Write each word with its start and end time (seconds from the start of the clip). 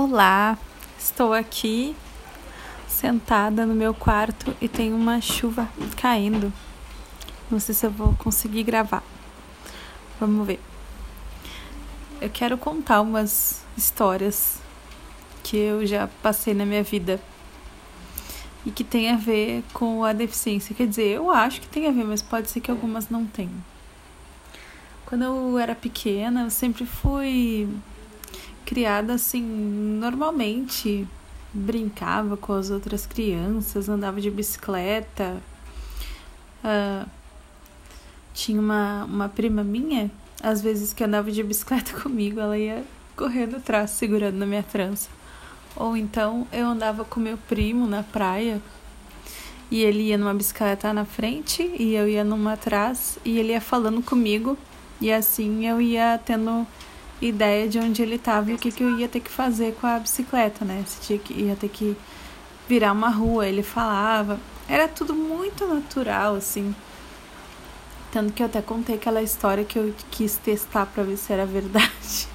Olá, 0.00 0.56
estou 0.96 1.32
aqui 1.32 1.92
sentada 2.86 3.66
no 3.66 3.74
meu 3.74 3.92
quarto 3.92 4.56
e 4.60 4.68
tem 4.68 4.92
uma 4.92 5.20
chuva 5.20 5.68
caindo. 5.96 6.52
Não 7.50 7.58
sei 7.58 7.74
se 7.74 7.84
eu 7.84 7.90
vou 7.90 8.14
conseguir 8.14 8.62
gravar. 8.62 9.02
Vamos 10.20 10.46
ver. 10.46 10.60
Eu 12.20 12.30
quero 12.30 12.56
contar 12.56 13.00
umas 13.00 13.64
histórias 13.76 14.60
que 15.42 15.56
eu 15.56 15.84
já 15.84 16.08
passei 16.22 16.54
na 16.54 16.64
minha 16.64 16.84
vida 16.84 17.20
e 18.64 18.70
que 18.70 18.84
tem 18.84 19.10
a 19.10 19.16
ver 19.16 19.64
com 19.72 20.04
a 20.04 20.12
deficiência. 20.12 20.76
Quer 20.76 20.86
dizer, 20.86 21.16
eu 21.16 21.28
acho 21.28 21.60
que 21.60 21.66
tem 21.66 21.88
a 21.88 21.90
ver, 21.90 22.04
mas 22.04 22.22
pode 22.22 22.48
ser 22.48 22.60
que 22.60 22.70
algumas 22.70 23.08
não 23.08 23.26
tenham. 23.26 23.64
Quando 25.04 25.24
eu 25.24 25.58
era 25.58 25.74
pequena, 25.74 26.42
eu 26.42 26.50
sempre 26.50 26.86
fui 26.86 27.68
criada 28.68 29.14
assim, 29.14 29.40
normalmente. 29.42 31.08
Brincava 31.50 32.36
com 32.36 32.52
as 32.52 32.70
outras 32.70 33.06
crianças, 33.06 33.88
andava 33.88 34.20
de 34.20 34.30
bicicleta. 34.30 35.38
Uh, 36.62 37.08
tinha 38.34 38.60
uma, 38.60 39.04
uma 39.04 39.28
prima 39.30 39.64
minha, 39.64 40.10
às 40.42 40.60
vezes 40.60 40.92
que 40.92 41.02
andava 41.02 41.32
de 41.32 41.42
bicicleta 41.42 41.94
comigo, 41.98 42.38
ela 42.38 42.58
ia 42.58 42.84
correndo 43.16 43.56
atrás, 43.56 43.92
segurando 43.92 44.36
na 44.36 44.44
minha 44.44 44.62
trança. 44.62 45.08
Ou 45.74 45.96
então 45.96 46.46
eu 46.52 46.66
andava 46.66 47.06
com 47.06 47.18
meu 47.18 47.38
primo 47.38 47.86
na 47.86 48.02
praia 48.02 48.60
e 49.70 49.82
ele 49.82 50.02
ia 50.02 50.18
numa 50.18 50.34
bicicleta 50.34 50.92
na 50.92 51.06
frente 51.06 51.62
e 51.78 51.94
eu 51.94 52.06
ia 52.06 52.22
numa 52.22 52.52
atrás 52.52 53.18
e 53.24 53.38
ele 53.38 53.52
ia 53.52 53.60
falando 53.60 54.02
comigo 54.02 54.58
e 55.00 55.10
assim 55.10 55.66
eu 55.66 55.80
ia 55.80 56.20
tendo 56.24 56.66
ideia 57.20 57.68
de 57.68 57.78
onde 57.78 58.02
ele 58.02 58.16
estava 58.16 58.50
e 58.50 58.54
o 58.54 58.58
que, 58.58 58.70
que 58.70 58.82
eu 58.82 58.98
ia 58.98 59.08
ter 59.08 59.20
que 59.20 59.30
fazer 59.30 59.74
com 59.74 59.86
a 59.86 59.98
bicicleta, 59.98 60.64
né? 60.64 60.84
Se 60.86 61.00
tinha 61.00 61.18
que, 61.18 61.34
ia 61.34 61.56
ter 61.56 61.68
que 61.68 61.96
virar 62.68 62.92
uma 62.92 63.08
rua, 63.08 63.46
ele 63.46 63.62
falava. 63.62 64.38
Era 64.68 64.86
tudo 64.86 65.14
muito 65.14 65.66
natural, 65.66 66.36
assim. 66.36 66.74
Tanto 68.12 68.32
que 68.32 68.42
eu 68.42 68.46
até 68.46 68.62
contei 68.62 68.94
aquela 68.96 69.22
história 69.22 69.64
que 69.64 69.78
eu 69.78 69.94
quis 70.10 70.36
testar 70.36 70.86
para 70.86 71.02
ver 71.02 71.16
se 71.16 71.32
era 71.32 71.44
verdade. 71.44 72.28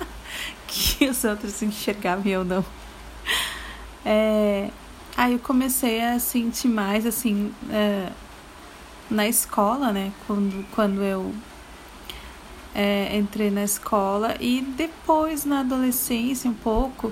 que 0.66 1.08
os 1.08 1.24
outros 1.24 1.62
enxergavam 1.62 2.26
e 2.26 2.30
eu 2.30 2.44
não. 2.44 2.64
É, 4.04 4.70
aí 5.16 5.32
eu 5.32 5.38
comecei 5.38 6.02
a 6.02 6.18
sentir 6.18 6.68
mais, 6.68 7.06
assim, 7.06 7.52
é, 7.70 8.10
na 9.10 9.26
escola, 9.26 9.92
né? 9.92 10.12
Quando, 10.26 10.64
quando 10.72 11.02
eu 11.02 11.32
é, 12.78 13.16
entrei 13.16 13.50
na 13.50 13.64
escola 13.64 14.36
e 14.38 14.60
depois 14.60 15.46
na 15.46 15.60
adolescência 15.60 16.50
um 16.50 16.52
pouco 16.52 17.10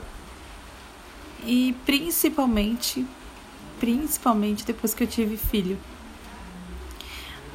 e 1.42 1.74
principalmente 1.86 3.06
principalmente 3.80 4.64
depois 4.64 4.94
que 4.94 5.04
eu 5.04 5.08
tive 5.08 5.38
filho. 5.38 5.78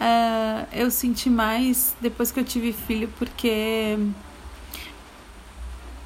Uh, 0.01 0.67
eu 0.73 0.89
senti 0.89 1.29
mais 1.29 1.95
depois 2.01 2.31
que 2.31 2.39
eu 2.39 2.43
tive 2.43 2.73
filho 2.73 3.11
porque 3.19 3.95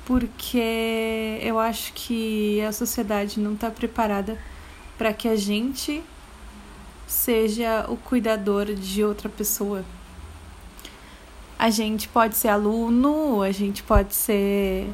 porque 0.03 1.39
eu 1.41 1.57
acho 1.57 1.93
que 1.93 2.59
a 2.61 2.73
sociedade 2.73 3.39
não 3.39 3.53
está 3.53 3.71
preparada 3.71 4.37
para 4.97 5.13
que 5.13 5.29
a 5.29 5.37
gente 5.37 6.03
seja 7.07 7.85
o 7.87 7.95
cuidador 7.95 8.73
de 8.73 9.03
outra 9.05 9.29
pessoa 9.29 9.85
a 11.63 11.69
gente 11.69 12.09
pode 12.09 12.35
ser 12.35 12.49
aluno, 12.49 13.41
a 13.41 13.49
gente 13.49 13.83
pode 13.83 14.13
ser, 14.13 14.85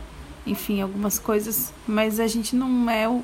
enfim, 0.46 0.82
algumas 0.82 1.18
coisas, 1.18 1.74
mas 1.88 2.20
a 2.20 2.28
gente 2.28 2.56
não 2.56 2.88
é 2.88 3.10
o, 3.10 3.24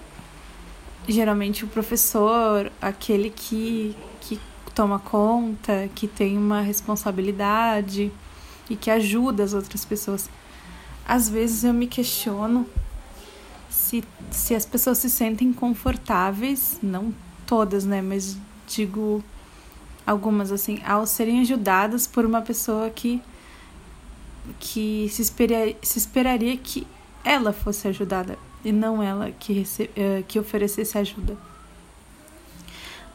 geralmente 1.07 1.63
o 1.63 1.67
professor, 1.67 2.71
aquele 2.81 3.29
que, 3.29 3.95
que 4.19 4.39
toma 4.73 4.97
conta, 4.97 5.87
que 5.93 6.07
tem 6.07 6.35
uma 6.35 6.61
responsabilidade 6.61 8.11
e 8.67 8.75
que 8.75 8.89
ajuda 8.89 9.43
as 9.43 9.53
outras 9.53 9.85
pessoas. 9.85 10.27
Às 11.07 11.29
vezes 11.29 11.63
eu 11.63 11.71
me 11.71 11.85
questiono 11.85 12.65
se, 13.69 14.03
se 14.31 14.55
as 14.55 14.65
pessoas 14.65 14.97
se 14.97 15.09
sentem 15.11 15.53
confortáveis, 15.53 16.79
não 16.81 17.13
todas, 17.45 17.85
né, 17.85 18.01
mas 18.01 18.39
digo 18.67 19.23
algumas 20.03 20.51
assim, 20.51 20.81
ao 20.83 21.05
serem 21.05 21.41
ajudadas 21.41 22.07
por 22.07 22.25
uma 22.25 22.41
pessoa 22.41 22.89
que 22.89 23.21
que 24.59 25.07
se, 25.09 25.21
esperaria, 25.21 25.77
se 25.81 25.97
esperaria 25.97 26.55
que 26.57 26.87
ela 27.23 27.51
fosse 27.51 27.87
ajudada 27.87 28.37
e 28.63 28.71
não 28.71 29.01
ela 29.01 29.31
que, 29.31 29.53
rece, 29.53 29.83
uh, 29.83 30.23
que 30.27 30.39
oferecesse 30.39 30.97
ajuda. 30.97 31.37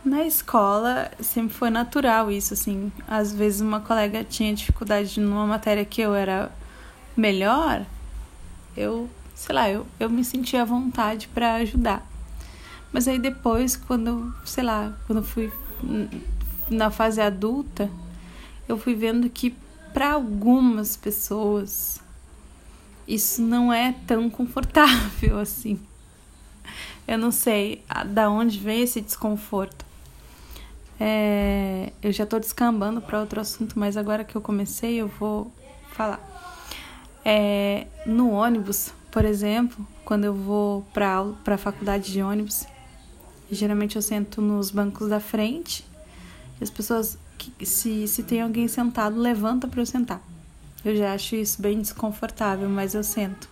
Na 0.05 0.25
escola 0.25 1.11
sempre 1.21 1.55
foi 1.55 1.69
natural 1.69 2.31
isso, 2.31 2.55
assim. 2.55 2.91
Às 3.07 3.33
vezes 3.33 3.61
uma 3.61 3.81
colega 3.81 4.25
tinha 4.25 4.55
dificuldade 4.55 5.21
numa 5.21 5.47
matéria 5.47 5.85
que 5.85 6.01
eu 6.01 6.15
era 6.15 6.51
melhor, 7.17 7.85
eu, 8.77 9.11
sei 9.35 9.55
lá, 9.55 9.69
eu, 9.69 9.87
eu 9.99 10.09
me 10.09 10.25
sentia 10.25 10.63
à 10.63 10.65
vontade 10.65 11.29
para 11.29 11.55
ajudar. 11.57 12.07
Mas 12.93 13.07
aí 13.07 13.19
depois, 13.19 13.77
quando, 13.77 14.35
sei 14.45 14.65
lá, 14.65 14.93
quando 15.07 15.23
fui 15.23 15.53
na 16.69 16.91
fase 16.91 17.21
adulta, 17.21 17.91
eu 18.69 18.79
fui 18.79 18.95
vendo 18.95 19.29
que 19.29 19.55
para 19.93 20.13
algumas 20.13 20.97
pessoas 20.97 22.01
isso 23.11 23.43
não 23.43 23.73
é 23.73 23.93
tão 24.07 24.31
confortável 24.31 25.39
assim. 25.41 25.81
Eu 27.09 27.19
não 27.19 27.33
sei 27.33 27.85
da 28.07 28.31
onde 28.31 28.59
vem 28.59 28.83
esse 28.83 29.01
desconforto. 29.01 29.85
É, 30.99 31.93
eu 32.03 32.13
já 32.13 32.25
estou 32.25 32.39
descambando 32.39 33.01
para 33.01 33.19
outro 33.19 33.41
assunto, 33.41 33.77
mas 33.79 33.97
agora 33.97 34.23
que 34.23 34.37
eu 34.37 34.41
comecei 34.41 34.97
eu 34.97 35.09
vou 35.09 35.51
falar. 35.93 36.21
É, 37.25 37.87
no 38.07 38.31
ônibus, 38.31 38.93
por 39.11 39.25
exemplo, 39.25 39.85
quando 40.05 40.25
eu 40.25 40.35
vou 40.35 40.83
para 40.93 41.25
a 41.47 41.59
faculdade 41.59 42.13
de 42.13 42.23
ônibus, 42.23 42.65
geralmente 43.51 43.97
eu 43.97 44.03
sento 44.03 44.41
nos 44.41 44.71
bancos 44.71 45.09
da 45.09 45.19
frente 45.19 45.85
e 46.61 46.65
as 46.65 46.71
pessoas 46.71 47.19
se, 47.65 48.07
se 48.07 48.23
tem 48.23 48.41
alguém 48.41 48.69
sentado, 48.69 49.19
levanta 49.19 49.67
para 49.67 49.81
eu 49.81 49.87
sentar. 49.87 50.23
Eu 50.85 50.97
já 50.97 51.13
acho 51.13 51.37
isso 51.37 51.61
bem 51.61 51.81
desconfortável, 51.81 52.69
mas 52.69 52.95
eu 52.95 53.05
sento. 53.05 53.49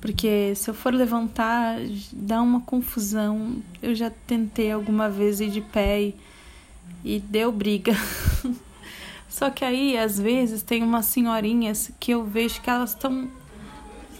Porque 0.00 0.52
se 0.54 0.68
eu 0.68 0.74
for 0.74 0.92
levantar, 0.92 1.78
dá 2.12 2.42
uma 2.42 2.60
confusão. 2.60 3.56
Eu 3.82 3.94
já 3.94 4.10
tentei 4.26 4.70
alguma 4.70 5.08
vez 5.08 5.40
ir 5.40 5.50
de 5.50 5.60
pé 5.60 6.02
e, 6.02 6.16
e 7.04 7.20
deu 7.20 7.50
briga. 7.50 7.94
Só 9.30 9.48
que 9.48 9.64
aí, 9.64 9.96
às 9.96 10.18
vezes, 10.18 10.62
tem 10.62 10.82
umas 10.82 11.06
senhorinhas 11.06 11.90
que 11.98 12.12
eu 12.12 12.24
vejo 12.24 12.60
que 12.60 12.68
elas 12.68 12.90
estão, 12.90 13.28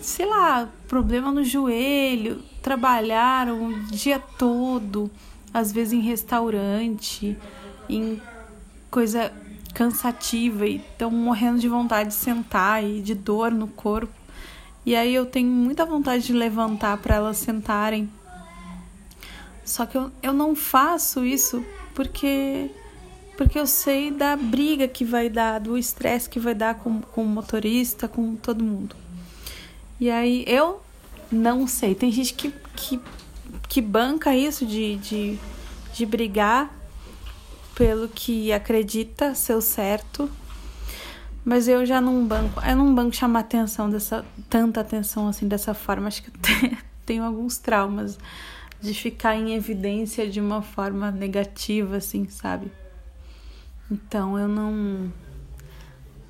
sei 0.00 0.26
lá, 0.26 0.68
problema 0.88 1.30
no 1.30 1.44
joelho, 1.44 2.42
trabalharam 2.62 3.68
o 3.68 3.80
dia 3.90 4.18
todo, 4.18 5.10
às 5.52 5.70
vezes 5.70 5.92
em 5.92 6.00
restaurante, 6.00 7.36
em 7.88 8.20
coisa 8.94 9.32
cansativa 9.74 10.64
e 10.68 10.76
estão 10.76 11.10
morrendo 11.10 11.58
de 11.58 11.66
vontade 11.66 12.10
de 12.10 12.14
sentar 12.14 12.84
e 12.84 13.00
de 13.00 13.12
dor 13.12 13.50
no 13.50 13.66
corpo. 13.66 14.14
E 14.86 14.94
aí 14.94 15.12
eu 15.12 15.26
tenho 15.26 15.50
muita 15.50 15.84
vontade 15.84 16.24
de 16.24 16.32
levantar 16.32 16.96
para 16.98 17.16
elas 17.16 17.38
sentarem. 17.38 18.08
Só 19.64 19.84
que 19.84 19.98
eu, 19.98 20.12
eu 20.22 20.32
não 20.32 20.54
faço 20.54 21.24
isso 21.24 21.64
porque 21.92 22.70
porque 23.36 23.58
eu 23.58 23.66
sei 23.66 24.12
da 24.12 24.36
briga 24.36 24.86
que 24.86 25.04
vai 25.04 25.28
dar, 25.28 25.58
do 25.58 25.76
estresse 25.76 26.30
que 26.30 26.38
vai 26.38 26.54
dar 26.54 26.76
com, 26.76 27.00
com 27.00 27.24
o 27.24 27.26
motorista, 27.26 28.06
com 28.06 28.36
todo 28.36 28.62
mundo. 28.62 28.94
E 29.98 30.08
aí 30.08 30.44
eu 30.46 30.80
não 31.32 31.66
sei. 31.66 31.96
Tem 31.96 32.12
gente 32.12 32.32
que, 32.34 32.54
que, 32.76 33.00
que 33.68 33.80
banca 33.80 34.36
isso 34.36 34.64
de, 34.64 34.94
de, 34.98 35.38
de 35.92 36.06
brigar 36.06 36.83
pelo 37.74 38.08
que 38.08 38.52
acredita 38.52 39.34
ser 39.34 39.54
o 39.54 39.60
certo. 39.60 40.30
Mas 41.44 41.68
eu 41.68 41.84
já 41.84 42.00
não 42.00 42.26
banco, 42.26 42.60
eu 42.64 42.74
não 42.74 42.94
banco 42.94 43.14
chamar 43.14 43.40
atenção 43.40 43.90
dessa 43.90 44.24
tanta 44.48 44.80
atenção 44.80 45.28
assim 45.28 45.46
dessa 45.46 45.74
forma. 45.74 46.08
Acho 46.08 46.22
que 46.22 46.30
tenho 47.04 47.22
alguns 47.22 47.58
traumas 47.58 48.18
de 48.80 48.94
ficar 48.94 49.36
em 49.36 49.54
evidência 49.54 50.28
de 50.28 50.40
uma 50.40 50.62
forma 50.62 51.10
negativa 51.10 51.96
assim, 51.96 52.26
sabe? 52.28 52.72
Então 53.90 54.38
eu 54.38 54.48
não 54.48 55.12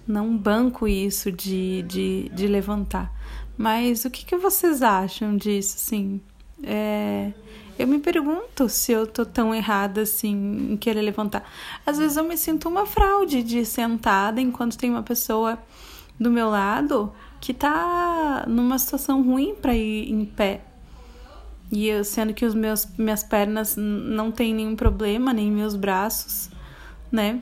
não 0.07 0.37
banco 0.37 0.87
isso 0.87 1.33
de, 1.33 1.83
de, 1.83 2.29
de 2.31 2.47
levantar. 2.47 3.13
Mas 3.57 4.05
o 4.05 4.11
que, 4.11 4.25
que 4.25 4.37
vocês 4.37 4.83
acham 4.83 5.37
disso, 5.37 5.77
assim? 5.79 6.21
É, 6.63 7.33
eu 7.79 7.87
me 7.87 7.99
pergunto 7.99 8.69
se 8.69 8.93
eu 8.93 9.07
tô 9.07 9.25
tão 9.25 9.55
errada 9.55 10.03
assim 10.03 10.73
em 10.73 10.77
querer 10.77 11.03
levantar. 11.03 11.49
Às 11.85 11.99
vezes 11.99 12.17
eu 12.17 12.25
me 12.25 12.37
sinto 12.37 12.69
uma 12.69 12.87
fraude 12.87 13.43
de 13.43 13.65
sentada 13.65 14.41
enquanto 14.41 14.79
tem 14.79 14.91
uma 14.91 15.03
pessoa 15.03 15.59
do 16.19 16.31
meu 16.31 16.49
lado 16.49 17.13
que 17.41 17.53
tá 17.53 18.45
numa 18.47 18.79
situação 18.79 19.23
ruim 19.23 19.55
para 19.55 19.75
ir 19.75 20.11
em 20.11 20.25
pé. 20.25 20.63
E 21.71 21.89
eu, 21.89 22.05
sendo 22.05 22.33
que 22.33 22.45
os 22.45 22.55
meus 22.55 22.87
minhas 22.97 23.25
pernas 23.25 23.77
não 23.77 24.31
tem 24.31 24.55
nenhum 24.55 24.77
problema, 24.77 25.33
nem 25.33 25.51
meus 25.51 25.75
braços, 25.75 26.51
né? 27.11 27.41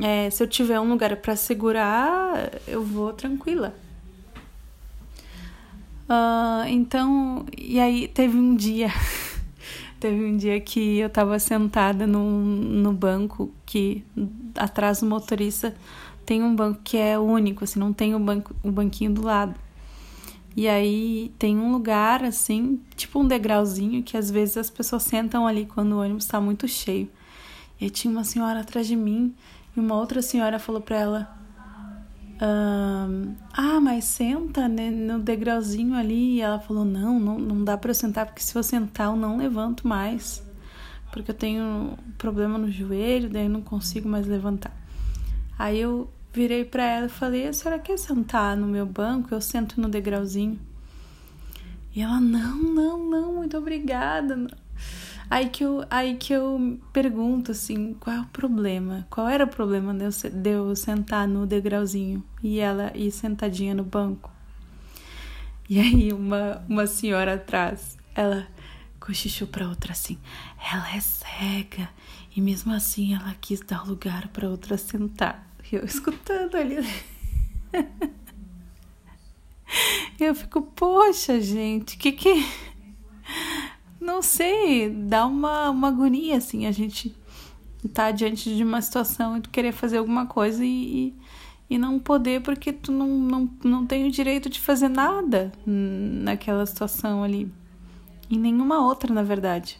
É, 0.00 0.30
se 0.30 0.42
eu 0.42 0.46
tiver 0.46 0.80
um 0.80 0.88
lugar 0.88 1.14
para 1.16 1.36
segurar, 1.36 2.50
eu 2.66 2.82
vou 2.82 3.12
tranquila. 3.12 3.74
Uh, 6.08 6.66
então, 6.68 7.44
e 7.56 7.78
aí 7.78 8.08
teve 8.08 8.36
um 8.36 8.56
dia, 8.56 8.88
teve 10.00 10.24
um 10.24 10.36
dia 10.38 10.58
que 10.58 10.98
eu 10.98 11.10
tava 11.10 11.38
sentada 11.38 12.06
no, 12.06 12.40
no 12.40 12.92
banco 12.92 13.52
que 13.66 14.02
atrás 14.56 15.00
do 15.00 15.06
motorista 15.06 15.76
tem 16.24 16.42
um 16.42 16.54
banco 16.54 16.80
que 16.82 16.96
é 16.96 17.18
único, 17.18 17.64
assim, 17.64 17.78
não 17.78 17.92
tem 17.92 18.14
o 18.14 18.18
banco, 18.18 18.54
o 18.62 18.70
banquinho 18.70 19.12
do 19.12 19.22
lado. 19.22 19.54
E 20.56 20.66
aí 20.66 21.32
tem 21.38 21.58
um 21.58 21.70
lugar 21.72 22.24
assim, 22.24 22.80
tipo 22.96 23.20
um 23.20 23.26
degrauzinho 23.28 24.02
que 24.02 24.16
às 24.16 24.30
vezes 24.30 24.56
as 24.56 24.70
pessoas 24.70 25.04
sentam 25.04 25.46
ali 25.46 25.66
quando 25.66 25.92
o 25.92 26.00
ônibus 26.00 26.24
está 26.24 26.40
muito 26.40 26.66
cheio. 26.66 27.08
E 27.80 27.88
tinha 27.88 28.10
uma 28.10 28.24
senhora 28.24 28.60
atrás 28.60 28.86
de 28.86 28.96
mim 28.96 29.34
e 29.76 29.80
uma 29.80 29.94
outra 29.94 30.20
senhora 30.20 30.58
falou 30.58 30.80
para 30.80 30.96
ela: 30.96 31.37
Ah, 32.40 33.80
mas 33.80 34.04
senta 34.04 34.68
né, 34.68 34.90
no 34.90 35.18
degrauzinho 35.18 35.94
ali. 35.94 36.36
E 36.36 36.40
ela 36.40 36.60
falou: 36.60 36.84
Não, 36.84 37.18
não, 37.18 37.38
não 37.38 37.64
dá 37.64 37.76
para 37.76 37.90
eu 37.90 37.94
sentar 37.94 38.26
porque 38.26 38.42
se 38.42 38.54
eu 38.56 38.62
sentar 38.62 39.08
eu 39.08 39.16
não 39.16 39.36
levanto 39.36 39.86
mais. 39.86 40.42
Porque 41.12 41.30
eu 41.30 41.34
tenho 41.34 41.98
problema 42.16 42.58
no 42.58 42.70
joelho, 42.70 43.30
daí 43.30 43.44
eu 43.44 43.50
não 43.50 43.62
consigo 43.62 44.08
mais 44.08 44.26
levantar. 44.26 44.72
Aí 45.58 45.80
eu 45.80 46.10
virei 46.32 46.64
para 46.64 46.84
ela 46.84 47.06
e 47.06 47.10
falei: 47.10 47.48
A 47.48 47.52
senhora 47.52 47.80
quer 47.80 47.98
sentar 47.98 48.56
no 48.56 48.66
meu 48.66 48.86
banco? 48.86 49.34
Eu 49.34 49.40
sento 49.40 49.80
no 49.80 49.88
degrauzinho. 49.88 50.58
E 51.94 52.02
ela: 52.02 52.20
Não, 52.20 52.56
não, 52.56 53.10
não, 53.10 53.34
muito 53.34 53.56
obrigada. 53.56 54.46
Aí 55.30 55.48
que 55.50 55.64
eu, 55.64 55.84
aí 55.90 56.16
que 56.16 56.32
eu 56.32 56.78
pergunto 56.92 57.52
assim: 57.52 57.94
qual 57.94 58.16
é 58.16 58.20
o 58.20 58.26
problema? 58.26 59.06
Qual 59.10 59.28
era 59.28 59.44
o 59.44 59.48
problema 59.48 59.92
de 59.92 60.04
eu, 60.04 60.30
de 60.30 60.50
eu 60.50 60.76
sentar 60.76 61.28
no 61.28 61.46
degrauzinho 61.46 62.24
e 62.42 62.58
ela 62.58 62.90
ir 62.96 63.10
sentadinha 63.10 63.74
no 63.74 63.84
banco? 63.84 64.30
E 65.68 65.78
aí 65.78 66.12
uma, 66.12 66.64
uma 66.68 66.86
senhora 66.86 67.34
atrás, 67.34 67.98
ela 68.14 68.46
cochichou 68.98 69.46
para 69.48 69.68
outra 69.68 69.92
assim: 69.92 70.18
ela 70.72 70.94
é 70.94 71.00
cega 71.00 71.88
e 72.34 72.40
mesmo 72.40 72.72
assim 72.72 73.14
ela 73.14 73.34
quis 73.40 73.60
dar 73.60 73.86
lugar 73.86 74.28
para 74.28 74.48
outra 74.48 74.78
sentar 74.78 75.48
eu 75.76 75.84
escutando 75.84 76.56
ali. 76.56 76.76
eu 80.18 80.34
fico, 80.34 80.62
poxa, 80.62 81.40
gente, 81.40 81.96
que 81.96 82.12
que. 82.12 82.46
Não 84.08 84.22
sei, 84.22 84.88
dá 84.88 85.26
uma, 85.26 85.68
uma 85.68 85.88
agonia, 85.88 86.38
assim, 86.38 86.64
a 86.64 86.72
gente 86.72 87.14
tá 87.92 88.10
diante 88.10 88.56
de 88.56 88.64
uma 88.64 88.80
situação 88.80 89.36
e 89.36 89.42
tu 89.42 89.50
querer 89.50 89.70
fazer 89.70 89.98
alguma 89.98 90.24
coisa 90.24 90.64
e, 90.64 91.12
e, 91.68 91.74
e 91.74 91.78
não 91.78 91.98
poder 91.98 92.40
porque 92.40 92.72
tu 92.72 92.90
não, 92.90 93.06
não, 93.06 93.50
não 93.62 93.86
tem 93.86 94.06
o 94.06 94.10
direito 94.10 94.48
de 94.48 94.60
fazer 94.60 94.88
nada 94.88 95.52
naquela 95.66 96.64
situação 96.64 97.22
ali. 97.22 97.52
E 98.30 98.38
nenhuma 98.38 98.84
outra, 98.84 99.12
na 99.12 99.22
verdade 99.22 99.78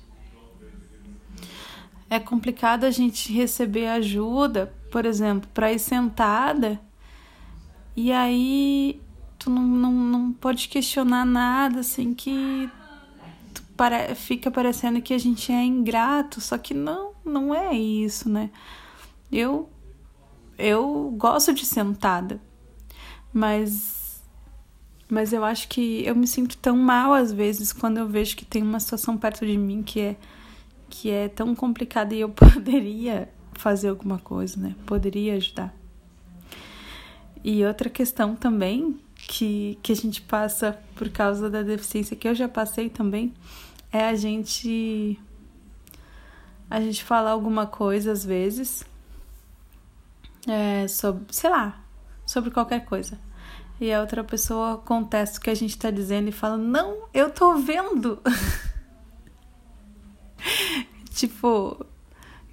é 2.11 2.19
complicado 2.19 2.85
a 2.85 2.91
gente 2.91 3.33
receber 3.33 3.87
ajuda, 3.87 4.73
por 4.91 5.05
exemplo, 5.05 5.49
para 5.53 5.73
ir 5.73 5.79
sentada 5.79 6.79
e 7.97 8.13
aí 8.13 9.01
tu 9.39 9.51
não, 9.51 9.63
não, 9.63 9.93
não 9.93 10.33
pode 10.33 10.69
questionar 10.69 11.25
nada, 11.25 11.81
assim, 11.81 12.15
que 12.15 12.71
para, 13.79 14.13
fica 14.17 14.51
parecendo 14.51 15.01
que 15.01 15.15
a 15.15 15.19
gente 15.19 15.53
é 15.53 15.63
ingrato, 15.63 16.41
só 16.41 16.59
que 16.59 16.75
não, 16.75 17.13
não 17.25 17.55
é 17.55 17.73
isso, 17.73 18.29
né? 18.29 18.51
Eu, 19.31 19.71
eu 20.59 21.15
gosto 21.17 21.55
de 21.55 21.65
sentada, 21.65 22.41
mas, 23.33 24.21
mas 25.09 25.33
eu 25.33 25.45
acho 25.45 25.69
que 25.69 26.05
eu 26.05 26.17
me 26.17 26.27
sinto 26.27 26.57
tão 26.59 26.77
mal 26.77 27.15
às 27.15 27.31
vezes 27.31 27.73
quando 27.73 27.99
eu 27.99 28.09
vejo 28.09 28.37
que 28.37 28.45
tem 28.45 28.65
uma 28.65 28.81
situação 28.81 29.17
perto 29.17 29.47
de 29.47 29.57
mim 29.57 29.83
que 29.83 30.01
é 30.01 30.17
que 30.91 31.11
é 31.11 31.29
tão 31.29 31.55
complicada 31.55 32.15
e 32.15 32.21
eu 32.21 32.31
poderia 32.35 33.29
fazer 33.53 33.91
alguma 33.91 34.19
coisa, 34.19 34.59
né? 34.59 34.75
Poderia 34.87 35.35
ajudar. 35.35 35.73
E 37.45 37.65
outra 37.65 37.89
questão 37.89 38.35
também 38.35 38.99
que, 39.15 39.79
que 39.83 39.93
a 39.93 39.97
gente 39.97 40.21
passa 40.23 40.77
por 40.97 41.09
causa 41.11 41.49
da 41.49 41.63
deficiência, 41.63 42.17
que 42.17 42.27
eu 42.27 42.35
já 42.35 42.49
passei 42.49 42.89
também, 42.89 43.33
é 43.93 44.08
a 44.08 44.14
gente 44.14 45.19
a 46.70 46.81
gente 46.81 47.02
falar 47.02 47.31
alguma 47.31 47.67
coisa 47.67 48.12
às 48.12 48.25
vezes 48.25 48.85
é, 50.46 50.87
sobre, 50.88 51.25
sei 51.31 51.50
lá, 51.50 51.81
sobre 52.26 52.50
qualquer 52.50 52.85
coisa. 52.85 53.19
E 53.81 53.93
a 53.93 54.00
outra 54.00 54.25
pessoa 54.25 54.79
contesta 54.79 55.38
o 55.38 55.40
que 55.40 55.50
a 55.50 55.55
gente 55.55 55.79
tá 55.79 55.90
dizendo 55.90 56.29
e 56.29 56.32
fala: 56.32 56.56
Não, 56.56 57.08
eu 57.14 57.31
tô 57.31 57.56
vendo. 57.56 58.20
tipo, 61.14 61.87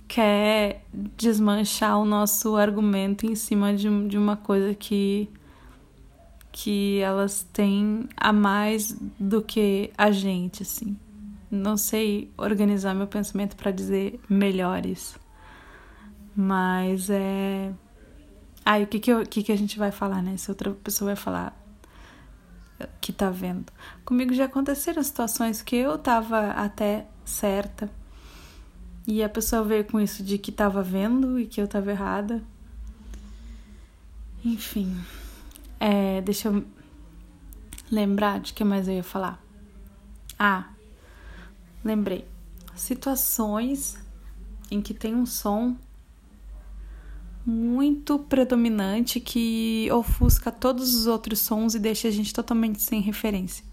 quer 0.07 0.83
desmanchar 0.93 1.97
o 1.99 2.05
nosso 2.05 2.55
argumento 2.55 3.25
em 3.25 3.35
cima 3.35 3.73
de, 3.73 4.07
de 4.07 4.17
uma 4.17 4.37
coisa 4.37 4.73
que 4.75 5.29
que 6.51 6.99
elas 6.99 7.45
têm 7.51 8.07
a 8.15 8.31
mais 8.31 8.95
do 9.19 9.41
que 9.41 9.91
a 9.97 10.09
gente, 10.09 10.63
assim. 10.63 10.97
Não 11.49 11.77
sei 11.77 12.31
organizar 12.37 12.93
meu 12.93 13.07
pensamento 13.07 13.55
para 13.55 13.71
dizer 13.71 14.19
melhor 14.29 14.85
isso. 14.85 15.19
Mas 16.35 17.09
é. 17.09 17.71
Ah, 18.65 18.79
o 18.79 18.87
que 18.87 18.99
que, 18.99 19.11
eu, 19.11 19.23
que 19.25 19.43
que 19.43 19.51
a 19.51 19.57
gente 19.57 19.77
vai 19.77 19.91
falar, 19.91 20.21
né? 20.21 20.35
Se 20.37 20.49
outra 20.49 20.71
pessoa 20.71 21.09
vai 21.09 21.15
falar 21.15 21.65
que 22.99 23.13
tá 23.13 23.29
vendo. 23.29 23.71
Comigo 24.03 24.33
já 24.33 24.45
aconteceram 24.45 25.01
situações 25.01 25.61
que 25.61 25.75
eu 25.75 25.97
tava 25.97 26.51
até 26.51 27.05
certa 27.23 27.89
e 29.07 29.23
a 29.23 29.29
pessoa 29.29 29.63
veio 29.63 29.85
com 29.85 29.99
isso 29.99 30.23
de 30.23 30.37
que 30.37 30.51
tava 30.51 30.81
vendo 30.81 31.39
e 31.39 31.45
que 31.45 31.61
eu 31.61 31.67
tava 31.67 31.91
errada. 31.91 32.43
Enfim. 34.43 34.99
É, 35.79 36.21
deixa 36.21 36.49
eu 36.49 36.65
lembrar 37.91 38.39
de 38.39 38.53
que 38.53 38.63
mais 38.63 38.87
eu 38.87 38.95
ia 38.95 39.03
falar. 39.03 39.41
Ah, 40.37 40.69
lembrei. 41.85 42.27
Situações 42.75 43.95
em 44.69 44.81
que 44.81 44.93
tem 44.93 45.15
um 45.15 45.25
som 45.25 45.77
muito 47.45 48.17
predominante 48.17 49.19
que 49.19 49.87
ofusca 49.91 50.51
todos 50.51 50.95
os 50.95 51.05
outros 51.05 51.39
sons 51.39 51.75
e 51.75 51.79
deixa 51.79 52.07
a 52.07 52.11
gente 52.11 52.33
totalmente 52.33 52.81
sem 52.81 52.99
referência. 52.99 53.63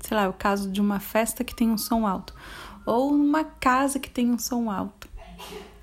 Sei 0.00 0.16
lá, 0.16 0.24
é 0.24 0.28
o 0.28 0.32
caso 0.32 0.70
de 0.70 0.80
uma 0.80 0.98
festa 0.98 1.44
que 1.44 1.54
tem 1.54 1.70
um 1.70 1.76
som 1.78 2.06
alto 2.06 2.34
ou 2.84 3.16
numa 3.16 3.44
casa 3.44 3.98
que 4.00 4.10
tem 4.10 4.30
um 4.30 4.38
som 4.38 4.70
alto, 4.70 5.08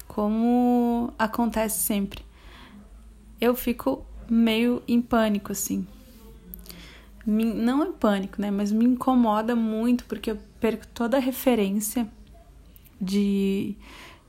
como 0.07 1.13
acontece 1.17 1.79
sempre. 1.79 2.25
Eu 3.39 3.55
fico 3.55 4.05
meio 4.29 4.81
em 4.87 5.01
pânico 5.01 5.51
assim. 5.51 5.87
Me, 7.25 7.43
não 7.45 7.85
em 7.85 7.91
pânico, 7.91 8.41
né? 8.41 8.49
Mas 8.49 8.71
me 8.71 8.85
incomoda 8.85 9.55
muito 9.55 10.05
porque 10.05 10.31
eu 10.31 10.37
perco 10.59 10.87
toda 10.87 11.17
a 11.17 11.19
referência 11.19 12.07
de, 12.99 13.75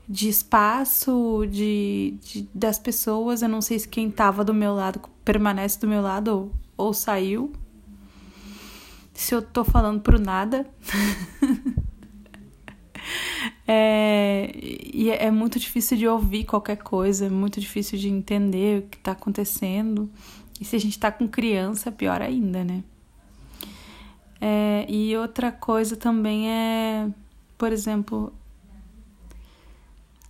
de 0.09 0.29
espaço, 0.29 1.47
de, 1.51 2.15
de 2.23 2.49
das 2.55 2.79
pessoas. 2.79 3.43
Eu 3.43 3.49
não 3.49 3.61
sei 3.61 3.79
se 3.79 3.89
quem 3.89 4.09
estava 4.09 4.45
do 4.45 4.55
meu 4.55 4.75
lado 4.75 5.01
permanece 5.25 5.79
do 5.79 5.89
meu 5.89 6.03
lado 6.03 6.29
ou, 6.29 6.53
ou 6.77 6.95
saiu. 6.95 7.53
Se 9.13 9.35
eu 9.35 9.43
tô 9.43 9.65
falando 9.65 10.01
pro 10.01 10.21
nada. 10.21 10.67
É, 13.73 14.51
e 14.93 15.11
é 15.11 15.31
muito 15.31 15.59
difícil 15.61 15.97
de 15.97 16.07
ouvir 16.09 16.43
qualquer 16.45 16.79
coisa, 16.79 17.27
é 17.27 17.29
muito 17.29 17.61
difícil 17.61 17.97
de 17.97 18.09
entender 18.09 18.81
o 18.81 18.89
que 18.89 18.97
está 18.97 19.13
acontecendo. 19.13 20.11
E 20.61 20.65
se 20.65 20.77
a 20.77 20.79
gente 20.79 20.93
está 20.93 21.11
com 21.11 21.27
criança, 21.27 21.91
pior 21.91 22.21
ainda, 22.21 22.63
né? 22.63 22.85
É, 24.41 24.87
e 24.89 25.17
outra 25.17 25.51
coisa 25.51 25.97
também 25.97 26.51
é, 26.51 27.09
por 27.59 27.73
exemplo, 27.73 28.33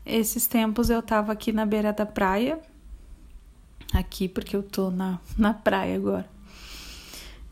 esses 0.05 0.47
tempos 0.47 0.91
eu 0.91 1.03
tava 1.03 1.33
aqui 1.33 1.53
na 1.53 1.65
beira 1.65 1.93
da 1.93 2.05
praia, 2.05 2.59
aqui 3.93 4.29
porque 4.29 4.57
eu 4.57 4.63
tô 4.63 4.91
na, 4.91 5.21
na 5.37 5.55
praia 5.55 5.97
agora. 5.97 6.29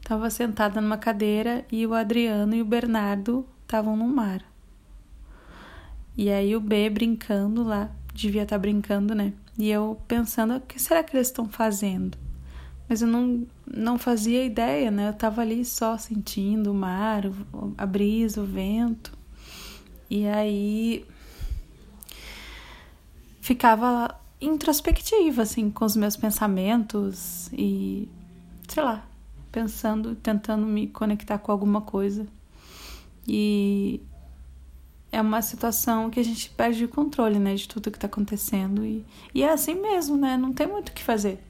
Tava 0.03 0.31
sentada 0.31 0.81
numa 0.81 0.97
cadeira 0.97 1.65
e 1.71 1.87
o 1.87 1.95
Adriano 1.95 2.55
e 2.55 2.63
o 2.63 2.65
Bernardo 2.65 3.47
estavam 3.63 3.97
no 3.97 4.09
mar. 4.09 4.43
E 6.17 6.31
aí 6.31 6.57
o 6.57 6.61
B 6.61 6.91
brincando 6.91 7.63
lá, 7.63 7.91
devia 8.13 8.43
estar 8.43 8.57
tá 8.57 8.61
brincando, 8.61 9.15
né? 9.15 9.33
E 9.57 9.71
eu 9.71 10.01
pensando, 10.09 10.57
o 10.57 10.61
que 10.61 10.81
será 10.81 11.05
que 11.05 11.17
eles 11.17 11.29
estão 11.29 11.49
fazendo? 11.49 12.19
Mas 12.89 13.03
eu 13.03 13.09
não, 13.09 13.47
não 13.67 13.99
fazia 13.99 14.45
ideia, 14.45 14.91
né? 14.91 15.09
Eu 15.09 15.13
tava 15.13 15.43
ali 15.43 15.65
só 15.65 15.99
sentindo 15.99 16.73
o 16.73 16.75
mar, 16.75 17.25
a 17.77 17.85
brisa, 17.85 18.41
o 18.41 18.47
vento. 18.47 19.13
E 20.11 20.27
aí 20.27 21.05
ficava 23.41 24.19
introspectiva, 24.41 25.43
assim, 25.43 25.71
com 25.71 25.85
os 25.85 25.97
meus 25.97 26.17
pensamentos 26.17 27.51
e, 27.53 28.09
sei 28.69 28.83
lá, 28.83 29.07
pensando, 29.53 30.15
tentando 30.15 30.65
me 30.65 30.87
conectar 30.87 31.39
com 31.39 31.53
alguma 31.53 31.83
coisa. 31.83 32.27
E 33.27 34.01
é 35.13 35.21
uma 35.21 35.43
situação 35.43 36.09
que 36.09 36.21
a 36.21 36.23
gente 36.23 36.51
perde 36.51 36.85
o 36.85 36.89
controle, 36.89 37.39
né, 37.39 37.55
de 37.55 37.69
tudo 37.69 37.91
que 37.91 37.99
tá 37.99 38.07
acontecendo. 38.07 38.85
E, 38.85 39.05
e 39.35 39.43
é 39.43 39.53
assim 39.53 39.75
mesmo, 39.75 40.17
né? 40.17 40.37
Não 40.37 40.53
tem 40.53 40.67
muito 40.67 40.89
o 40.89 40.93
que 40.93 41.03
fazer. 41.03 41.43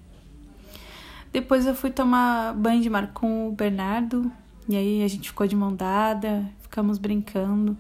Depois 1.33 1.67
eu 1.67 1.75
fui 1.75 1.91
tomar 1.91 2.55
banho 2.55 2.81
de 2.81 2.89
mar 2.89 3.13
com 3.13 3.49
o 3.49 3.53
Bernardo. 3.53 4.31
E 4.69 4.77
aí 4.77 5.03
a 5.03 5.09
gente 5.09 5.29
ficou 5.29 5.47
de 5.47 5.57
mão 5.57 5.75
dada, 5.75 6.51
ficamos 6.61 6.99
brincando. 6.99 7.77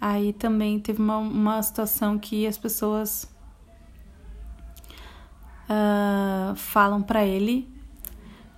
Aí 0.00 0.32
também 0.32 0.78
teve 0.78 1.00
uma, 1.00 1.18
uma 1.18 1.62
situação 1.62 2.18
que 2.18 2.46
as 2.46 2.58
pessoas 2.58 3.28
uh, 5.68 6.54
falam 6.54 7.02
para 7.02 7.24
ele, 7.24 7.68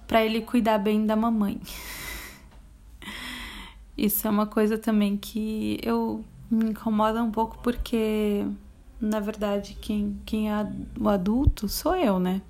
para 0.07 0.25
ele 0.25 0.43
cuidar 0.43 0.79
bem 0.79 1.07
da 1.07 1.17
mamãe. 1.17 1.61
Isso 3.97 4.27
é 4.27 4.31
uma 4.31 4.47
coisa 4.47 4.77
também 4.77 5.17
que 5.17 5.79
eu 5.83 6.25
me 6.51 6.71
incomoda 6.71 7.23
um 7.23 7.31
pouco 7.31 7.59
porque, 7.59 8.47
na 9.01 9.21
verdade, 9.21 9.77
quem, 9.81 10.21
quem 10.25 10.51
é 10.51 10.73
o 10.99 11.09
adulto 11.09 11.69
sou 11.69 11.97
eu, 11.97 12.19
né? 12.19 12.43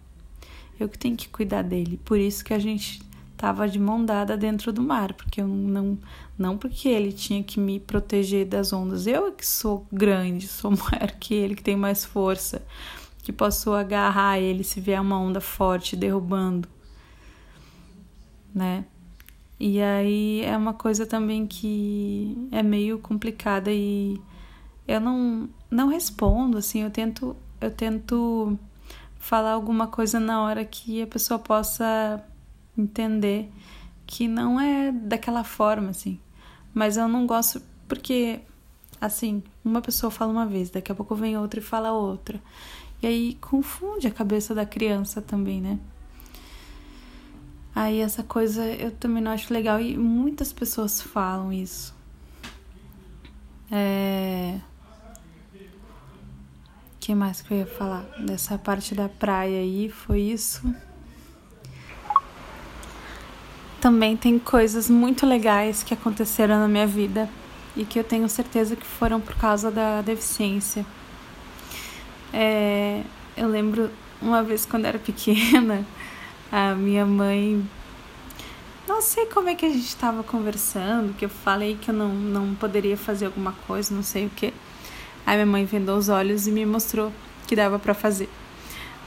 Eu 0.79 0.89
que 0.89 0.99
tenho 0.99 1.17
que 1.17 1.29
cuidar 1.29 1.63
dele. 1.63 2.01
Por 2.05 2.19
isso 2.19 2.45
que 2.45 2.55
a 2.55 2.59
gente 2.59 3.03
tava 3.37 3.69
de 3.69 3.79
mão 3.79 4.05
dada 4.05 4.37
dentro 4.37 4.73
do 4.73 4.83
mar, 4.83 5.13
porque 5.15 5.41
eu 5.41 5.47
não 5.47 5.97
não 6.37 6.57
porque 6.57 6.89
ele 6.89 7.13
tinha 7.13 7.43
que 7.43 7.59
me 7.59 7.81
proteger 7.81 8.47
das 8.47 8.73
ondas. 8.73 9.07
Eu 9.07 9.29
é 9.29 9.31
que 9.33 9.47
sou 9.47 9.87
grande, 9.93 10.47
sou 10.49 10.71
maior 10.77 11.13
que 11.19 11.35
ele, 11.35 11.55
que 11.55 11.63
tem 11.63 11.77
mais 11.77 12.05
força, 12.05 12.63
que 13.23 13.33
posso 13.33 13.73
agarrar 13.73 14.39
ele 14.39 14.63
se 14.65 14.81
vier 14.81 15.01
uma 15.01 15.19
onda 15.19 15.41
forte 15.41 15.97
derrubando, 15.97 16.69
né? 18.55 18.85
E 19.61 19.81
aí 19.83 20.43
é 20.43 20.57
uma 20.57 20.73
coisa 20.73 21.05
também 21.07 21.47
que 21.47 22.49
é 22.53 22.63
meio 22.63 22.99
complicada 22.99 23.73
e 23.73 24.21
eu 24.87 25.01
não 25.01 25.49
não 25.71 25.89
respondo 25.89 26.59
assim, 26.59 26.83
eu 26.83 26.91
tento 26.91 27.37
eu 27.61 27.71
tento 27.71 28.59
falar 29.19 29.53
alguma 29.53 29.87
coisa 29.87 30.21
na 30.21 30.43
hora 30.43 30.65
que 30.65 31.03
a 31.03 31.07
pessoa 31.07 31.39
possa 31.39 32.23
entender 32.77 33.51
que 34.07 34.29
não 34.29 34.61
é 34.61 34.93
daquela 34.93 35.45
forma, 35.45 35.91
assim. 35.91 36.19
Mas 36.73 36.97
eu 36.97 37.09
não 37.09 37.27
gosto 37.27 37.61
porque, 37.87 38.41
assim, 39.01 39.43
uma 39.65 39.83
pessoa 39.83 40.11
fala 40.11 40.33
uma 40.33 40.47
vez, 40.47 40.71
daqui 40.71 40.93
a 40.93 40.95
pouco 40.95 41.15
vem 41.15 41.37
outra 41.37 41.61
e 41.61 41.63
fala 41.63 41.93
outra. 41.93 42.41
E 43.03 43.07
aí 43.07 43.35
confunde 43.41 44.07
a 44.07 44.11
cabeça 44.11 44.55
da 44.55 44.65
criança 44.65 45.21
também, 45.21 45.61
né? 45.61 45.79
Aí 47.75 48.01
essa 48.01 48.23
coisa 48.23 48.65
eu 48.65 48.91
também 48.91 49.23
não 49.23 49.31
acho 49.31 49.53
legal 49.53 49.81
e 49.81 49.97
muitas 49.97 50.53
pessoas 50.53 51.01
falam 51.01 51.53
isso. 51.53 51.95
É 53.71 54.59
que 57.09 57.15
mais 57.15 57.41
que 57.41 57.55
eu 57.55 57.59
ia 57.61 57.67
falar? 57.67 58.05
Dessa 58.19 58.59
parte 58.59 58.95
da 58.95 59.09
praia 59.09 59.61
aí, 59.61 59.89
foi 59.89 60.21
isso. 60.21 60.63
Também 63.81 64.15
tem 64.15 64.39
coisas 64.39 64.91
muito 64.91 65.25
legais 65.25 65.83
que 65.83 65.95
aconteceram 65.95 66.61
na 66.61 66.69
minha 66.69 66.87
vida 66.87 67.27
e 67.75 67.87
que 67.87 67.99
eu 67.99 68.05
tenho 68.05 68.29
certeza 68.29 68.77
que 68.77 68.85
foram 68.85 69.23
por 69.23 69.35
causa 69.37 69.71
da 69.71 70.03
deficiência. 70.03 70.85
É, 72.31 73.03
eu 73.35 73.49
lembro 73.49 73.91
uma 74.21 74.43
vez 74.43 74.67
quando 74.67 74.85
era 74.85 74.99
pequena, 74.99 75.87
a 76.53 76.75
minha 76.75 77.07
mãe. 77.07 77.67
Não 78.87 79.01
sei 79.01 79.25
como 79.25 79.49
é 79.49 79.55
que 79.55 79.65
a 79.65 79.71
gente 79.71 79.87
estava 79.87 80.23
conversando, 80.23 81.17
que 81.17 81.25
eu 81.25 81.31
falei 81.31 81.79
que 81.81 81.91
eu 81.91 81.95
não, 81.95 82.11
não 82.11 82.55
poderia 82.55 82.99
fazer 82.99 83.25
alguma 83.25 83.53
coisa, 83.67 83.95
não 83.95 84.03
sei 84.03 84.27
o 84.27 84.31
que. 84.31 84.53
Aí 85.29 85.37
minha 85.37 85.45
mãe 85.45 85.67
vendou 85.67 85.99
os 85.99 86.09
olhos 86.09 86.47
e 86.47 86.51
me 86.51 86.65
mostrou 86.65 87.13
que 87.47 87.55
dava 87.55 87.79
para 87.79 87.93
fazer. 87.93 88.31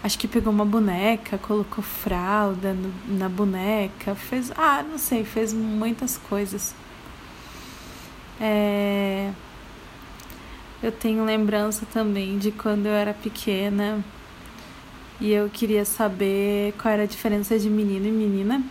Acho 0.03 0.19
que 0.19 0.27
pegou 0.27 0.53
uma 0.53 0.63
boneca, 0.63 1.35
colocou 1.39 1.83
fralda 1.83 2.75
no, 2.75 2.93
na 3.17 3.27
boneca, 3.27 4.13
fez. 4.13 4.51
Ah, 4.55 4.83
não 4.83 4.99
sei, 4.99 5.23
fez 5.23 5.51
muitas 5.51 6.19
coisas. 6.19 6.75
É, 8.39 9.31
eu 10.83 10.91
tenho 10.91 11.25
lembrança 11.25 11.87
também 11.91 12.37
de 12.37 12.51
quando 12.51 12.85
eu 12.85 12.93
era 12.93 13.15
pequena 13.15 14.05
e 15.19 15.31
eu 15.31 15.49
queria 15.49 15.83
saber 15.83 16.75
qual 16.79 16.93
era 16.93 17.01
a 17.01 17.07
diferença 17.07 17.57
de 17.57 17.67
menino 17.67 18.05
e 18.05 18.11
menina. 18.11 18.63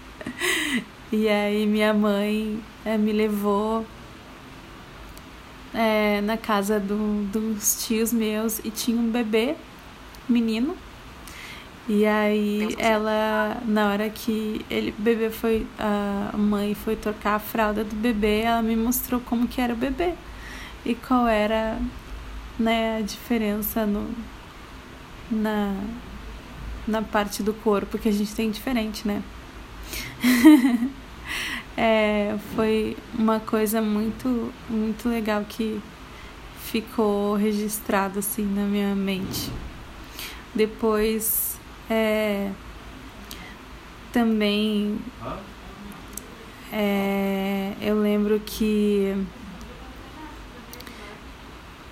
e 1.12 1.28
aí 1.28 1.66
minha 1.66 1.92
mãe 1.92 2.58
é, 2.86 2.96
me 2.96 3.12
levou 3.12 3.84
é, 5.78 6.20
na 6.22 6.36
casa 6.36 6.80
do, 6.80 7.22
dos 7.30 7.86
tios 7.86 8.12
meus 8.12 8.58
e 8.64 8.70
tinha 8.70 9.00
um 9.00 9.08
bebê, 9.12 9.54
menino. 10.28 10.76
E 11.88 12.04
aí 12.04 12.74
ela, 12.78 13.62
na 13.64 13.88
hora 13.88 14.10
que 14.10 14.66
ele, 14.68 14.90
o 14.98 15.00
bebê 15.00 15.30
foi, 15.30 15.64
a 15.78 16.36
mãe 16.36 16.74
foi 16.74 16.96
trocar 16.96 17.36
a 17.36 17.38
fralda 17.38 17.84
do 17.84 17.94
bebê, 17.94 18.40
ela 18.40 18.60
me 18.60 18.74
mostrou 18.74 19.20
como 19.20 19.46
que 19.46 19.60
era 19.60 19.72
o 19.72 19.76
bebê 19.76 20.14
e 20.84 20.96
qual 20.96 21.28
era, 21.28 21.78
né, 22.58 22.98
a 22.98 23.00
diferença 23.00 23.86
no, 23.86 24.10
na, 25.30 25.74
na 26.88 27.02
parte 27.02 27.40
do 27.40 27.54
corpo 27.54 27.96
que 27.96 28.08
a 28.08 28.12
gente 28.12 28.34
tem 28.34 28.50
diferente, 28.50 29.06
né? 29.06 29.22
é, 31.80 32.36
foi 32.56 32.96
uma 33.16 33.38
coisa 33.38 33.80
muito, 33.80 34.52
muito 34.68 35.08
legal 35.08 35.44
que 35.48 35.80
ficou 36.64 37.36
registrado 37.36 38.18
assim 38.18 38.42
na 38.42 38.64
minha 38.64 38.96
mente. 38.96 39.48
Depois 40.52 41.56
é, 41.88 42.50
também 44.12 44.98
é, 46.72 47.74
eu 47.80 48.00
lembro 48.00 48.42
que 48.44 49.14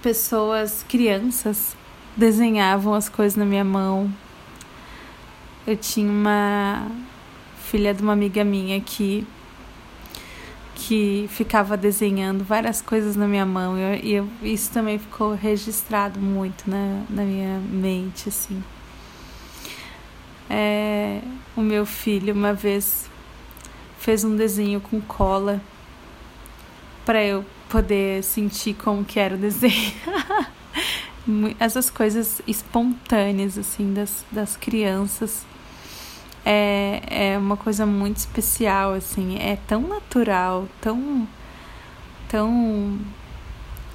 pessoas, 0.03 0.85
crianças, 0.89 1.77
desenhavam 2.17 2.93
as 2.93 3.09
coisas 3.09 3.37
na 3.37 3.45
minha 3.45 3.65
mão. 3.65 4.13
Eu 5.65 5.77
tinha 5.77 6.11
uma 6.11 6.91
filha 7.63 7.95
de 7.95 8.03
uma 8.03 8.15
amiga 8.15 8.43
minha 8.43 8.81
que 8.81 9.25
que 10.87 11.27
ficava 11.29 11.77
desenhando 11.77 12.45
várias 12.45 12.81
coisas 12.81 13.17
na 13.17 13.27
minha 13.27 13.45
mão. 13.45 13.77
E 13.77 14.13
eu, 14.13 14.29
isso 14.41 14.71
também 14.71 15.01
ficou 15.01 15.35
registrado 15.35 16.21
muito 16.21 16.71
na, 16.71 17.03
na 17.11 17.25
minha 17.25 17.59
mente 17.59 18.29
assim. 18.29 18.63
É, 20.49 21.21
o 21.57 21.61
meu 21.61 21.85
filho 21.85 22.33
uma 22.33 22.53
vez 22.53 23.11
fez 23.99 24.23
um 24.23 24.37
desenho 24.37 24.81
com 24.81 25.01
cola 25.01 25.61
para 27.05 27.25
eu 27.25 27.45
poder 27.69 28.23
sentir 28.23 28.75
como 28.75 29.05
que 29.05 29.19
era 29.19 29.35
o 29.35 29.39
desenho. 29.39 29.93
Essas 31.59 31.91
coisas 31.91 32.41
espontâneas 32.47 33.59
assim 33.59 33.93
das, 33.93 34.25
das 34.31 34.57
crianças 34.57 35.45
é, 36.49 37.33
é 37.33 37.39
uma 37.39 37.57
coisa 37.57 37.85
muito 37.85 38.19
especial, 38.19 38.93
assim, 38.93 39.37
é 39.41 39.59
tão 39.67 39.81
natural, 39.83 40.69
tão, 40.81 41.27
tão, 42.29 42.97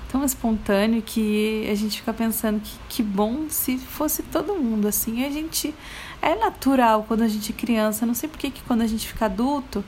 tão 0.10 0.26
espontâneo 0.26 1.02
que 1.02 1.66
a 1.72 1.76
gente 1.76 2.00
fica 2.00 2.12
pensando 2.12 2.60
que 2.60 2.78
que 2.90 3.02
bom 3.02 3.50
se 3.50 3.78
fosse 3.78 4.22
todo 4.22 4.54
mundo 4.56 4.86
assim. 4.86 5.24
A 5.26 5.30
gente 5.30 5.74
é 6.22 6.36
natural 6.36 7.06
quando 7.08 7.22
a 7.22 7.28
gente 7.30 7.54
é 7.54 7.56
criança, 7.56 8.06
não 8.06 8.14
sei 8.14 8.28
por 8.28 8.38
que 8.38 8.52
quando 8.68 8.82
a 8.82 8.88
gente 8.88 9.08
fica 9.08 9.26
adulto, 9.26 9.82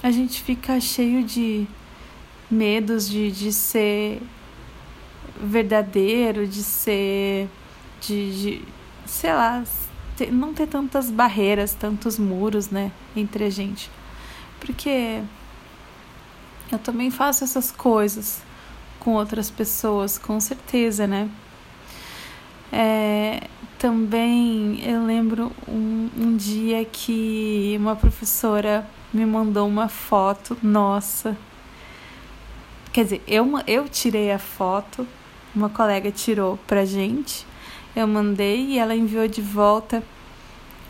a 0.00 0.12
gente 0.12 0.42
fica 0.42 0.80
cheio 0.80 1.24
de 1.24 1.66
medos 2.48 3.08
de, 3.08 3.32
de 3.32 3.52
ser 3.52 4.22
verdadeiro, 5.40 6.46
de 6.46 6.62
ser 6.62 7.48
de, 8.00 8.40
de 8.40 8.62
sei 9.06 9.32
lá, 9.32 9.64
ter, 10.16 10.32
não 10.32 10.54
ter 10.54 10.66
tantas 10.66 11.10
barreiras, 11.10 11.74
tantos 11.74 12.18
muros, 12.18 12.70
né, 12.70 12.90
entre 13.16 13.44
a 13.44 13.50
gente. 13.50 13.90
Porque 14.60 15.22
eu 16.72 16.78
também 16.78 17.10
faço 17.10 17.44
essas 17.44 17.70
coisas 17.70 18.42
com 18.98 19.12
outras 19.14 19.50
pessoas, 19.50 20.16
com 20.16 20.40
certeza, 20.40 21.06
né? 21.06 21.28
É, 22.72 23.48
também 23.78 24.80
eu 24.82 25.04
lembro 25.04 25.52
um, 25.68 26.08
um 26.16 26.36
dia 26.36 26.84
que 26.84 27.76
uma 27.78 27.94
professora 27.94 28.88
me 29.12 29.26
mandou 29.26 29.68
uma 29.68 29.88
foto 29.88 30.56
nossa. 30.62 31.36
Quer 32.92 33.04
dizer, 33.04 33.22
eu, 33.28 33.46
eu 33.66 33.88
tirei 33.88 34.32
a 34.32 34.38
foto, 34.38 35.06
uma 35.54 35.68
colega 35.68 36.10
tirou 36.10 36.58
pra 36.66 36.84
gente, 36.84 37.46
eu 37.94 38.06
mandei 38.06 38.66
e 38.66 38.78
ela 38.78 38.94
enviou 38.94 39.28
de 39.28 39.40
volta 39.40 40.02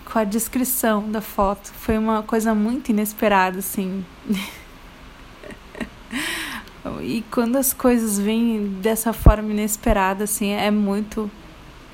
com 0.04 0.18
a 0.18 0.24
descrição 0.24 1.10
da 1.10 1.20
foto. 1.20 1.72
Foi 1.72 1.98
uma 1.98 2.22
coisa 2.22 2.54
muito 2.54 2.90
inesperada, 2.90 3.58
assim. 3.58 4.04
e 7.02 7.24
quando 7.30 7.56
as 7.56 7.72
coisas 7.72 8.18
vêm 8.18 8.78
dessa 8.80 9.12
forma 9.12 9.50
inesperada, 9.50 10.24
assim, 10.24 10.50
é 10.50 10.70
muito 10.70 11.30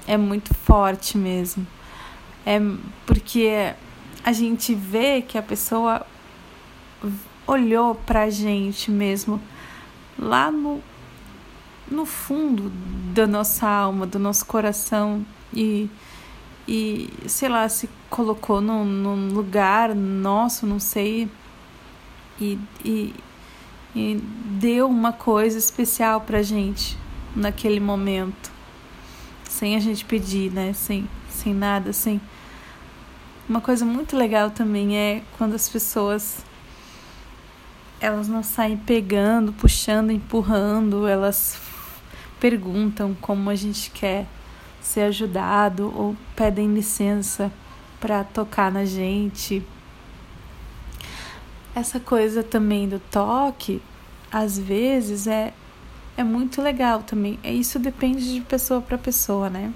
é 0.06 0.16
muito 0.16 0.54
forte 0.54 1.16
mesmo. 1.16 1.66
É 2.44 2.58
porque 3.06 3.74
a 4.24 4.32
gente 4.32 4.74
vê 4.74 5.22
que 5.22 5.38
a 5.38 5.42
pessoa 5.42 6.04
olhou 7.46 7.94
pra 7.94 8.30
gente 8.30 8.90
mesmo 8.90 9.40
lá 10.18 10.50
no, 10.50 10.80
no 11.90 12.06
fundo 12.06 12.70
da 13.12 13.26
nossa 13.26 13.66
alma, 13.68 14.06
do 14.06 14.18
nosso 14.18 14.46
coração 14.46 15.24
e, 15.52 15.90
e 16.68 17.10
sei 17.26 17.48
lá, 17.48 17.68
se 17.68 17.88
colocou 18.08 18.60
num, 18.60 18.84
num 18.84 19.28
lugar 19.34 19.94
nosso, 19.94 20.66
não 20.66 20.78
sei, 20.78 21.28
e, 22.40 22.58
e, 22.84 23.14
e 23.94 24.22
deu 24.60 24.88
uma 24.88 25.12
coisa 25.12 25.58
especial 25.58 26.20
pra 26.20 26.42
gente 26.42 26.96
naquele 27.34 27.80
momento 27.80 28.50
sem 29.48 29.74
a 29.76 29.80
gente 29.80 30.04
pedir, 30.04 30.52
né? 30.52 30.72
Sem, 30.72 31.08
sem 31.28 31.52
nada, 31.52 31.92
sem. 31.92 32.20
Uma 33.48 33.60
coisa 33.60 33.84
muito 33.84 34.16
legal 34.16 34.50
também 34.50 34.96
é 34.96 35.22
quando 35.36 35.54
as 35.54 35.68
pessoas 35.68 36.44
elas 38.00 38.28
não 38.28 38.42
saem 38.42 38.76
pegando, 38.76 39.52
puxando, 39.52 40.10
empurrando, 40.10 41.06
elas 41.06 41.60
perguntam 42.40 43.14
como 43.20 43.50
a 43.50 43.54
gente 43.54 43.90
quer 43.90 44.26
ser 44.80 45.02
ajudado 45.02 45.92
ou 45.94 46.16
pedem 46.34 46.72
licença 46.72 47.52
para 48.00 48.24
tocar 48.24 48.72
na 48.72 48.84
gente. 48.84 49.62
Essa 51.74 52.00
coisa 52.00 52.42
também 52.42 52.88
do 52.88 52.98
toque, 52.98 53.80
às 54.32 54.58
vezes 54.58 55.26
é 55.26 55.52
é 56.16 56.24
muito 56.24 56.60
legal 56.60 57.02
também. 57.02 57.38
É, 57.42 57.50
isso 57.50 57.78
depende 57.78 58.34
de 58.34 58.40
pessoa 58.42 58.80
para 58.80 58.98
pessoa, 58.98 59.48
né? 59.48 59.72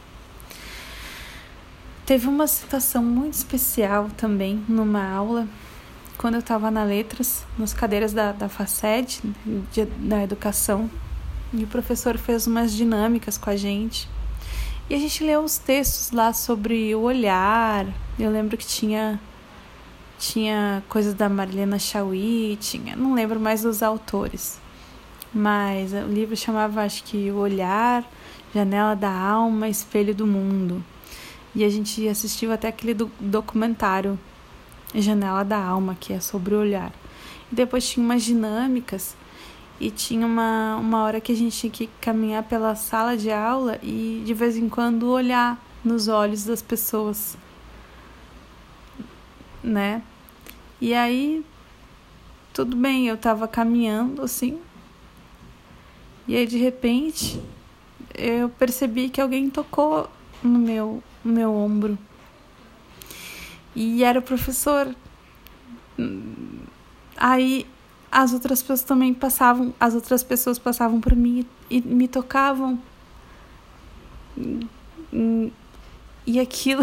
Teve 2.05 2.29
uma 2.29 2.47
situação 2.47 3.03
muito 3.03 3.33
especial 3.33 4.11
também 4.15 4.63
numa 4.69 5.11
aula, 5.11 5.49
quando 6.19 6.35
eu 6.35 6.41
estava 6.41 6.71
na 6.71 6.85
Letras, 6.85 7.47
nas 7.59 7.73
cadeiras 7.73 8.13
da, 8.13 8.33
da 8.33 8.47
FACED, 8.47 9.23
de, 9.73 9.87
da 9.87 10.23
educação, 10.23 10.91
e 11.55 11.65
o 11.65 11.67
professor 11.67 12.19
fez 12.19 12.47
umas 12.47 12.73
dinâmicas 12.73 13.39
com 13.39 13.49
a 13.49 13.57
gente. 13.57 14.09
E 14.91 14.95
a 14.95 14.99
gente 14.99 15.25
leu 15.25 15.43
os 15.43 15.57
textos 15.57 16.11
lá 16.11 16.33
sobre 16.33 16.95
o 16.95 17.01
olhar. 17.01 17.87
Eu 18.19 18.31
lembro 18.31 18.57
que 18.57 18.67
tinha 18.67 19.21
tinha 20.19 20.83
coisas 20.89 21.13
da 21.15 21.29
Marilena 21.29 21.79
Chauí, 21.79 22.57
tinha, 22.61 22.97
não 22.97 23.15
lembro 23.15 23.39
mais 23.39 23.63
dos 23.63 23.83
autores 23.83 24.59
mas 25.35 25.93
o 25.93 26.07
livro 26.07 26.37
chamava, 26.37 26.83
acho 26.83 27.03
que, 27.03 27.31
O 27.33 27.39
Olhar, 27.39 28.09
Janela 28.55 28.95
da 28.95 29.11
Alma, 29.11 29.69
Espelho 29.69 30.15
do 30.15 30.27
Mundo. 30.27 30.83
E 31.55 31.65
a 31.65 31.69
gente 31.69 32.07
assistiu 32.09 32.53
até 32.53 32.69
aquele 32.69 32.95
do 32.95 33.11
documentário 33.19 34.19
Janela 34.95 35.45
da 35.45 35.59
Alma, 35.59 35.97
que 35.99 36.13
é 36.13 36.21
sobre 36.21 36.55
o 36.55 36.61
olhar. 36.61 36.93
E 37.51 37.55
depois 37.55 37.89
tinha 37.89 38.05
umas 38.05 38.23
dinâmicas 38.23 39.17
e 39.81 39.91
tinha 39.91 40.27
uma, 40.27 40.77
uma 40.77 41.03
hora 41.03 41.21
que 41.21 41.33
a 41.33 41.37
gente 41.37 41.59
tinha 41.59 41.71
que 41.71 41.87
caminhar 42.01 42.43
pela 42.45 42.75
sala 42.75 43.17
de 43.17 43.31
aula 43.31 43.79
e 43.83 44.23
de 44.25 44.33
vez 44.33 44.57
em 44.57 44.69
quando 44.69 45.09
olhar 45.11 45.63
nos 45.85 46.09
olhos 46.09 46.45
das 46.45 46.63
pessoas, 46.63 47.37
né? 49.63 50.03
E 50.81 50.95
aí, 50.95 51.45
tudo 52.53 52.77
bem, 52.77 53.09
eu 53.09 53.17
tava 53.17 53.49
caminhando 53.49 54.23
assim, 54.23 54.61
e 56.27 56.37
aí 56.37 56.47
de 56.47 56.57
repente 56.57 57.41
eu 58.15 58.49
percebi 58.49 59.11
que 59.11 59.21
alguém 59.21 59.51
tocou 59.51 60.09
no 60.43 60.59
meu, 60.59 61.03
no 61.25 61.33
meu 61.33 61.55
ombro. 61.55 61.99
E 63.75 64.05
era 64.05 64.21
o 64.21 64.23
professor. 64.23 64.95
Aí 67.17 67.67
as 68.15 68.33
outras 68.33 68.63
pessoas 68.63 68.83
também 68.83 69.13
passavam, 69.13 69.75
as 69.81 69.93
outras 69.93 70.23
pessoas 70.23 70.57
passavam 70.57 71.01
por 71.01 71.17
mim 71.17 71.45
e 71.69 71.81
me 71.81 72.07
tocavam. 72.07 72.79
E 76.25 76.39
aquilo 76.39 76.83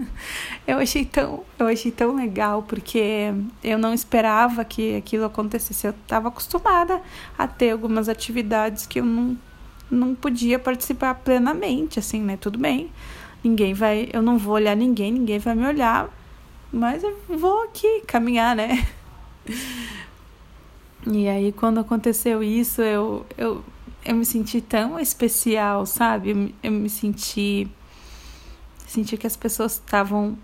eu 0.66 0.78
achei 0.78 1.04
tão, 1.04 1.44
eu 1.58 1.66
achei 1.66 1.92
tão 1.92 2.16
legal 2.16 2.62
porque 2.62 3.34
eu 3.62 3.76
não 3.76 3.92
esperava 3.92 4.64
que 4.64 4.96
aquilo 4.96 5.26
acontecesse. 5.26 5.86
Eu 5.86 5.90
estava 5.90 6.28
acostumada 6.28 7.02
a 7.36 7.46
ter 7.46 7.72
algumas 7.72 8.08
atividades 8.08 8.86
que 8.86 8.98
eu 8.98 9.04
não 9.04 9.36
não 9.90 10.14
podia 10.14 10.58
participar 10.58 11.16
plenamente, 11.16 11.98
assim, 11.98 12.22
né? 12.22 12.38
Tudo 12.38 12.58
bem. 12.58 12.90
Ninguém 13.44 13.74
vai, 13.74 14.08
eu 14.10 14.22
não 14.22 14.38
vou 14.38 14.54
olhar 14.54 14.74
ninguém, 14.74 15.12
ninguém 15.12 15.38
vai 15.38 15.54
me 15.54 15.66
olhar, 15.66 16.08
mas 16.72 17.04
eu 17.04 17.14
vou 17.28 17.64
aqui 17.64 18.00
caminhar, 18.06 18.56
né? 18.56 18.86
E 21.06 21.28
aí 21.28 21.52
quando 21.52 21.78
aconteceu 21.80 22.42
isso, 22.42 22.82
eu 22.82 23.26
eu 23.36 23.64
eu 24.04 24.16
me 24.16 24.24
senti 24.24 24.60
tão 24.60 24.98
especial, 24.98 25.86
sabe? 25.86 26.30
Eu, 26.30 26.50
eu 26.62 26.72
me 26.72 26.90
senti 26.90 27.68
senti 28.86 29.16
que 29.16 29.26
as 29.26 29.36
pessoas 29.36 29.72
estavam 29.72 30.36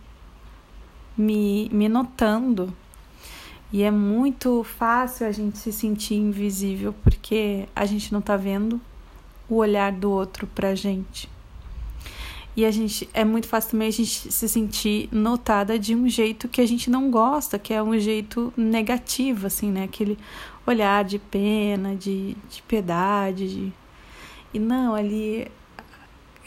me, 1.16 1.68
me 1.70 1.88
notando. 1.88 2.72
E 3.70 3.82
é 3.82 3.90
muito 3.90 4.64
fácil 4.64 5.26
a 5.26 5.32
gente 5.32 5.58
se 5.58 5.72
sentir 5.72 6.14
invisível 6.14 6.94
porque 7.02 7.68
a 7.76 7.84
gente 7.84 8.12
não 8.12 8.22
tá 8.22 8.36
vendo 8.36 8.80
o 9.48 9.56
olhar 9.56 9.92
do 9.92 10.10
outro 10.10 10.46
pra 10.46 10.74
gente. 10.74 11.28
E 12.58 12.64
a 12.64 12.72
gente 12.72 13.08
é 13.14 13.24
muito 13.24 13.46
fácil 13.46 13.70
também 13.70 13.86
a 13.86 13.92
gente 13.92 14.32
se 14.32 14.48
sentir 14.48 15.08
notada 15.12 15.78
de 15.78 15.94
um 15.94 16.08
jeito 16.08 16.48
que 16.48 16.60
a 16.60 16.66
gente 16.66 16.90
não 16.90 17.08
gosta, 17.08 17.56
que 17.56 17.72
é 17.72 17.80
um 17.80 17.96
jeito 18.00 18.52
negativo, 18.56 19.46
assim, 19.46 19.70
né? 19.70 19.84
Aquele 19.84 20.18
olhar 20.66 21.04
de 21.04 21.20
pena, 21.20 21.94
de, 21.94 22.36
de 22.50 22.60
piedade. 22.62 23.48
De... 23.48 23.72
E 24.52 24.58
não, 24.58 24.92
ali 24.92 25.46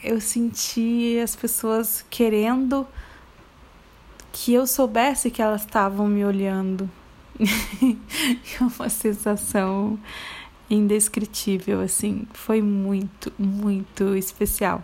eu 0.04 0.20
senti 0.20 1.18
as 1.24 1.34
pessoas 1.34 2.06
querendo 2.10 2.86
que 4.34 4.54
eu 4.54 4.68
soubesse 4.68 5.32
que 5.32 5.42
elas 5.42 5.62
estavam 5.62 6.10
me 6.10 6.26
olhando. 6.26 6.90
é 7.40 8.64
uma 8.66 8.90
sensação 8.90 9.98
indescritível, 10.70 11.80
assim. 11.80 12.28
Foi 12.34 12.62
muito, 12.62 13.32
muito 13.40 14.14
especial. 14.14 14.84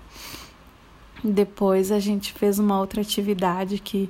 Depois 1.23 1.91
a 1.91 1.99
gente 1.99 2.33
fez 2.33 2.59
uma 2.59 2.79
outra 2.79 3.01
atividade 3.01 3.79
que 3.79 4.09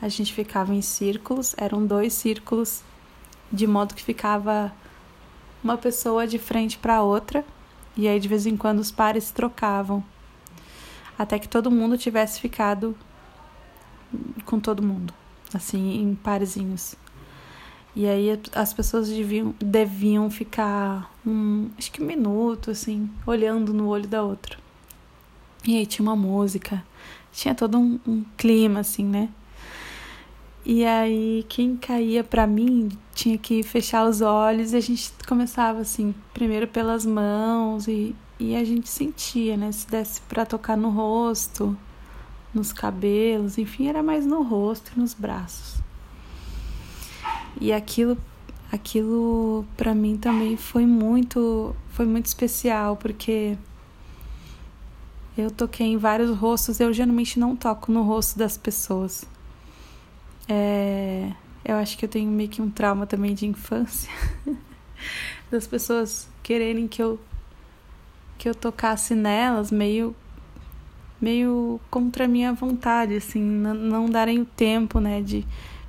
a 0.00 0.08
gente 0.08 0.32
ficava 0.32 0.74
em 0.74 0.82
círculos, 0.82 1.54
eram 1.58 1.86
dois 1.86 2.12
círculos, 2.12 2.82
de 3.52 3.66
modo 3.66 3.94
que 3.94 4.02
ficava 4.02 4.72
uma 5.62 5.76
pessoa 5.76 6.26
de 6.26 6.38
frente 6.38 6.78
para 6.78 7.02
outra, 7.02 7.44
e 7.96 8.06
aí 8.06 8.18
de 8.20 8.28
vez 8.28 8.46
em 8.46 8.56
quando 8.56 8.78
os 8.78 8.90
pares 8.90 9.30
trocavam 9.30 10.04
até 11.18 11.38
que 11.38 11.48
todo 11.48 11.70
mundo 11.70 11.98
tivesse 11.98 12.40
ficado 12.40 12.96
com 14.44 14.60
todo 14.60 14.82
mundo, 14.82 15.12
assim, 15.52 16.00
em 16.00 16.14
parzinhos. 16.14 16.94
E 17.96 18.06
aí 18.06 18.40
as 18.54 18.72
pessoas 18.72 19.08
deviam, 19.08 19.52
deviam 19.58 20.30
ficar 20.30 21.12
um, 21.26 21.68
acho 21.76 21.90
que 21.90 22.00
um 22.00 22.06
minuto, 22.06 22.70
assim, 22.70 23.10
olhando 23.26 23.74
no 23.74 23.88
olho 23.88 24.06
da 24.06 24.22
outra. 24.22 24.56
E 25.66 25.76
aí 25.76 25.86
tinha 25.86 26.06
uma 26.06 26.16
música, 26.16 26.84
tinha 27.32 27.54
todo 27.54 27.78
um, 27.78 27.98
um 28.06 28.24
clima, 28.36 28.80
assim, 28.80 29.04
né? 29.04 29.28
E 30.64 30.84
aí 30.84 31.44
quem 31.48 31.76
caía 31.76 32.22
para 32.22 32.46
mim 32.46 32.90
tinha 33.14 33.38
que 33.38 33.62
fechar 33.62 34.06
os 34.06 34.20
olhos 34.20 34.72
e 34.72 34.76
a 34.76 34.80
gente 34.80 35.12
começava 35.26 35.80
assim, 35.80 36.14
primeiro 36.34 36.68
pelas 36.68 37.06
mãos 37.06 37.88
e 37.88 38.14
e 38.40 38.54
a 38.54 38.62
gente 38.64 38.88
sentia, 38.88 39.56
né? 39.56 39.72
Se 39.72 39.88
desse 39.88 40.20
para 40.22 40.46
tocar 40.46 40.76
no 40.76 40.90
rosto, 40.90 41.76
nos 42.54 42.72
cabelos, 42.72 43.58
enfim, 43.58 43.88
era 43.88 44.02
mais 44.02 44.24
no 44.24 44.42
rosto 44.42 44.92
e 44.94 45.00
nos 45.00 45.12
braços. 45.12 45.80
E 47.60 47.72
aquilo 47.72 48.16
aquilo 48.70 49.64
para 49.76 49.94
mim 49.94 50.16
também 50.16 50.56
foi 50.56 50.86
muito 50.86 51.74
foi 51.90 52.06
muito 52.06 52.26
especial 52.26 52.96
porque 52.96 53.56
Eu 55.38 55.52
toquei 55.52 55.86
em 55.86 55.96
vários 55.96 56.36
rostos, 56.36 56.80
eu 56.80 56.92
geralmente 56.92 57.38
não 57.38 57.54
toco 57.54 57.92
no 57.92 58.02
rosto 58.02 58.36
das 58.36 58.58
pessoas. 58.58 59.24
É, 60.48 61.30
eu 61.64 61.76
acho 61.76 61.96
que 61.96 62.04
eu 62.04 62.08
tenho 62.08 62.28
meio 62.28 62.48
que 62.48 62.60
um 62.60 62.68
trauma 62.68 63.06
também 63.06 63.34
de 63.34 63.46
infância. 63.46 64.10
das 65.48 65.64
pessoas 65.64 66.28
quererem 66.42 66.88
que 66.88 67.00
eu 67.00 67.20
que 68.36 68.48
eu 68.48 68.54
tocasse 68.54 69.14
nelas 69.14 69.70
meio 69.70 70.14
meio 71.20 71.80
contra 71.88 72.24
a 72.24 72.28
minha 72.28 72.52
vontade, 72.52 73.16
assim, 73.16 73.40
não, 73.40 74.08
darem 74.08 74.40
o 74.40 74.44
tempo, 74.44 75.00
né, 75.00 75.20
de 75.20 75.46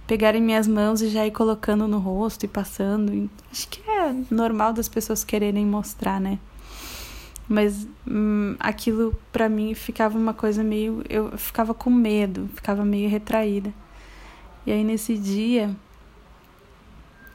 pegarem 0.07 0.41
minhas 0.41 0.67
mãos 0.67 1.01
e 1.01 1.09
já 1.09 1.25
ir 1.25 1.31
colocando 1.31 1.88
no 1.88 1.99
rosto 1.99 2.45
e 2.45 2.47
passando. 2.47 3.29
Acho 3.51 3.67
que 3.67 3.81
é 3.89 4.15
normal 4.31 4.73
das 4.73 4.88
pessoas 4.88 5.23
quererem 5.23 5.65
mostrar, 5.65 6.19
né? 6.19 6.39
Mas 7.49 7.88
hum, 8.07 8.55
aquilo 8.59 9.19
para 9.31 9.49
mim 9.49 9.73
ficava 9.73 10.17
uma 10.17 10.33
coisa 10.33 10.63
meio. 10.63 11.03
Eu 11.09 11.35
ficava 11.38 11.73
com 11.73 11.89
medo, 11.89 12.47
ficava 12.53 12.85
meio 12.85 13.09
retraída. 13.09 13.73
E 14.65 14.71
aí 14.71 14.83
nesse 14.83 15.17
dia 15.17 15.75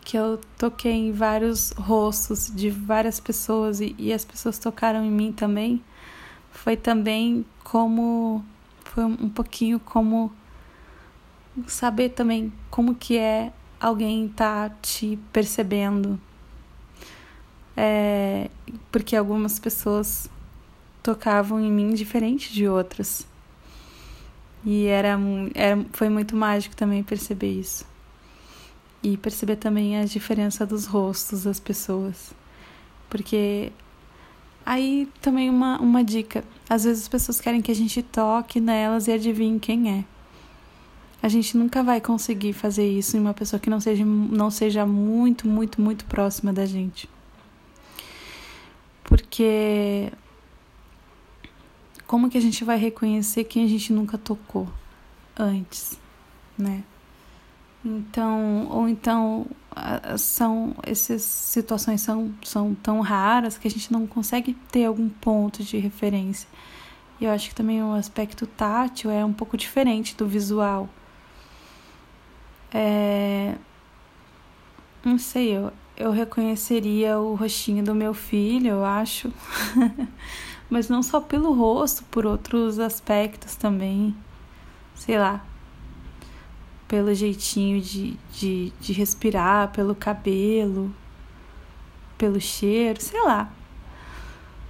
que 0.05 0.17
eu 0.17 0.39
toquei 0.59 0.93
em 0.93 1.13
vários 1.13 1.71
rostos 1.73 2.53
de 2.55 2.71
várias 2.71 3.19
pessoas 3.19 3.81
e, 3.81 3.97
e 3.99 4.13
as 4.13 4.25
pessoas 4.25 4.59
tocaram 4.59 5.03
em 5.05 5.11
mim 5.11 5.33
também, 5.33 5.83
foi 6.53 6.77
também 6.77 7.45
como. 7.65 8.45
Foi 8.85 9.05
um 9.05 9.29
pouquinho 9.29 9.81
como 9.81 10.31
saber 11.67 12.11
também 12.11 12.53
como 12.71 12.95
que 12.95 13.19
é 13.19 13.53
alguém 13.81 14.29
tá 14.29 14.71
te 14.81 15.19
percebendo. 15.33 16.21
É, 17.77 18.49
porque 18.91 19.17
algumas 19.17 19.59
pessoas 19.59 20.31
tocavam 21.03 21.61
em 21.61 21.71
mim 21.71 21.93
diferente 21.93 22.53
de 22.53 22.67
outras. 22.67 23.27
E 24.65 24.87
era, 24.87 25.19
era, 25.55 25.85
foi 25.93 26.09
muito 26.09 26.35
mágico 26.35 26.75
também 26.75 27.03
perceber 27.03 27.53
isso. 27.53 27.85
E 29.03 29.17
perceber 29.19 29.57
também 29.57 29.99
a 29.99 30.05
diferença 30.05 30.65
dos 30.65 30.87
rostos 30.87 31.45
das 31.45 31.61
pessoas. 31.61 32.33
Porque 33.11 33.71
aí 34.65 35.07
também 35.21 35.51
uma, 35.51 35.79
uma 35.79 36.03
dica. 36.03 36.43
Às 36.69 36.85
vezes 36.85 37.03
as 37.03 37.09
pessoas 37.09 37.41
querem 37.41 37.61
que 37.61 37.71
a 37.71 37.75
gente 37.75 38.03
toque 38.03 38.61
nelas 38.61 39.07
e 39.07 39.13
adivinhe 39.13 39.61
quem 39.61 39.99
é. 39.99 40.05
A 41.23 41.29
gente 41.29 41.57
nunca 41.57 41.83
vai 41.83 42.01
conseguir 42.01 42.55
fazer 42.55 42.87
isso 42.87 43.17
em 43.17 43.21
uma 43.21 43.35
pessoa 43.35 43.61
que 43.61 43.69
não 43.69 43.81
seja, 43.81 44.05
não 44.05 44.51
seja 44.51 44.87
muito, 44.87 45.47
muito, 45.47 45.81
muito 45.81 46.05
próxima 46.07 46.53
da 46.53 46.65
gente. 46.65 47.09
Porque 49.17 50.13
como 52.05 52.29
que 52.29 52.37
a 52.37 52.41
gente 52.41 52.65
vai 52.65 52.77
reconhecer 52.77 53.45
quem 53.45 53.65
a 53.65 53.69
gente 53.69 53.93
nunca 53.93 54.19
tocou 54.19 54.69
antes, 55.39 56.01
né? 56.59 56.83
Então, 57.85 58.67
ou 58.71 58.89
então 58.89 59.47
são 60.19 60.75
essas 60.83 61.23
situações 61.23 62.01
são, 62.01 62.35
são 62.43 62.75
tão 62.75 63.01
raras 63.01 63.57
que 63.57 63.69
a 63.69 63.71
gente 63.71 63.93
não 63.93 64.05
consegue 64.05 64.55
ter 64.73 64.87
algum 64.87 65.09
ponto 65.09 65.63
de 65.63 65.79
referência. 65.79 66.49
E 67.21 67.25
eu 67.25 67.31
acho 67.31 67.51
que 67.51 67.55
também 67.55 67.83
o 67.85 67.93
aspecto 67.93 68.49
tátil 68.49 69.13
é 69.13 69.25
um 69.25 69.33
pouco 69.33 69.57
diferente 69.57 70.17
do 70.17 70.27
visual. 70.27 70.89
É... 72.73 73.55
Não 75.05 75.19
sei, 75.19 75.57
eu, 75.57 75.73
eu 75.97 76.11
reconheceria 76.11 77.19
o 77.19 77.35
rostinho 77.35 77.85
do 77.85 77.95
meu 77.95 78.13
filho, 78.13 78.69
eu 78.69 78.85
acho. 78.85 79.33
Mas 80.69 80.89
não 80.89 81.03
só 81.03 81.21
pelo 81.21 81.53
rosto, 81.53 82.03
por 82.11 82.27
outros 82.27 82.79
aspectos 82.79 83.55
também. 83.55 84.15
Sei 84.95 85.19
lá. 85.19 85.45
Pelo 86.89 87.15
jeitinho 87.15 87.81
de, 87.81 88.17
de, 88.33 88.73
de 88.81 88.93
respirar, 88.93 89.71
pelo 89.73 89.95
cabelo, 89.95 90.93
pelo 92.19 92.41
cheiro, 92.41 93.01
sei 93.01 93.23
lá. 93.23 93.53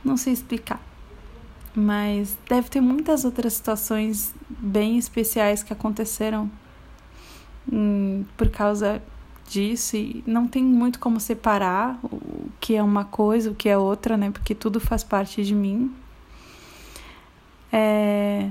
Não 0.05 0.17
sei 0.17 0.35
explicar. 0.35 0.81
Mas 1.75 2.37
deve 2.49 2.69
ter 2.69 2.81
muitas 2.81 3.25
outras 3.25 3.55
situações 3.55 4.35
bem 4.49 4.99
especiais 4.99 5.63
que 5.63 5.73
aconteceram 5.73 6.51
hum, 7.73 8.25
por 8.37 8.49
causa 8.51 9.03
disso 9.49 9.97
e 9.97 10.23
não 10.27 10.47
tem 10.47 10.65
muito 10.65 10.99
como 10.99 11.21
separar 11.21 11.99
o 12.03 12.49
que 12.61 12.75
é 12.75 12.83
uma 12.83 13.05
coisa, 13.05 13.51
o 13.51 13.55
que 13.55 13.69
é 13.69 13.77
outra, 13.77 14.17
né? 14.17 14.31
Porque 14.31 14.55
tudo 14.55 14.81
faz 14.81 15.05
parte 15.05 15.45
de 15.45 15.55
mim. 15.55 15.95
É... 17.73 18.51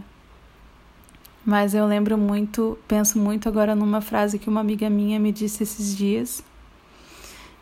Mas 1.45 1.73
eu 1.73 1.85
lembro 1.85 2.17
muito, 2.17 2.77
penso 2.87 3.19
muito 3.19 3.49
agora 3.49 3.75
numa 3.75 3.99
frase 3.99 4.39
que 4.39 4.47
uma 4.47 4.61
amiga 4.61 4.89
minha 4.89 5.19
me 5.19 5.31
disse 5.31 5.63
esses 5.63 5.95
dias, 5.95 6.43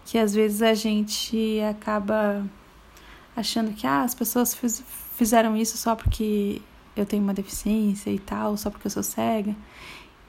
que 0.06 0.18
às 0.18 0.34
vezes 0.34 0.62
a 0.62 0.74
gente 0.76 1.60
acaba 1.68 2.46
achando 3.36 3.74
que 3.74 3.88
ah, 3.88 4.04
as 4.04 4.14
pessoas 4.14 4.54
fiz, 4.54 4.84
fizeram 5.16 5.58
isso 5.58 5.78
só 5.78 5.96
porque 5.96 6.62
eu 6.96 7.06
tenho 7.06 7.24
uma 7.24 7.34
deficiência 7.34 8.12
e 8.12 8.20
tal, 8.20 8.56
só 8.56 8.70
porque 8.70 8.86
eu 8.86 8.92
sou 8.92 9.04
cega. 9.04 9.56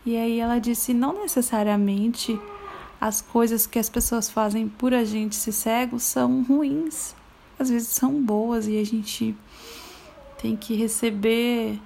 E 0.05 0.17
aí 0.17 0.41
ela 0.41 0.59
disse: 0.59 0.95
não 0.95 1.21
necessariamente 1.23 2.38
as 3.03 3.21
coisas 3.21 3.67
que 3.67 3.81
as 3.81 3.88
pessoas 3.88 4.31
fazem 4.31 4.69
por 4.69 4.95
a 4.95 5.03
gente 5.05 5.35
ser 5.35 5.51
cego 5.51 5.99
são 5.99 6.45
ruins. 6.45 7.17
Às 7.59 7.69
vezes 7.69 7.88
são 7.88 8.23
boas 8.23 8.69
e 8.69 8.79
a 8.79 8.85
gente 8.85 9.35
tem 10.41 10.55
que 10.55 10.77
receber 10.77 11.81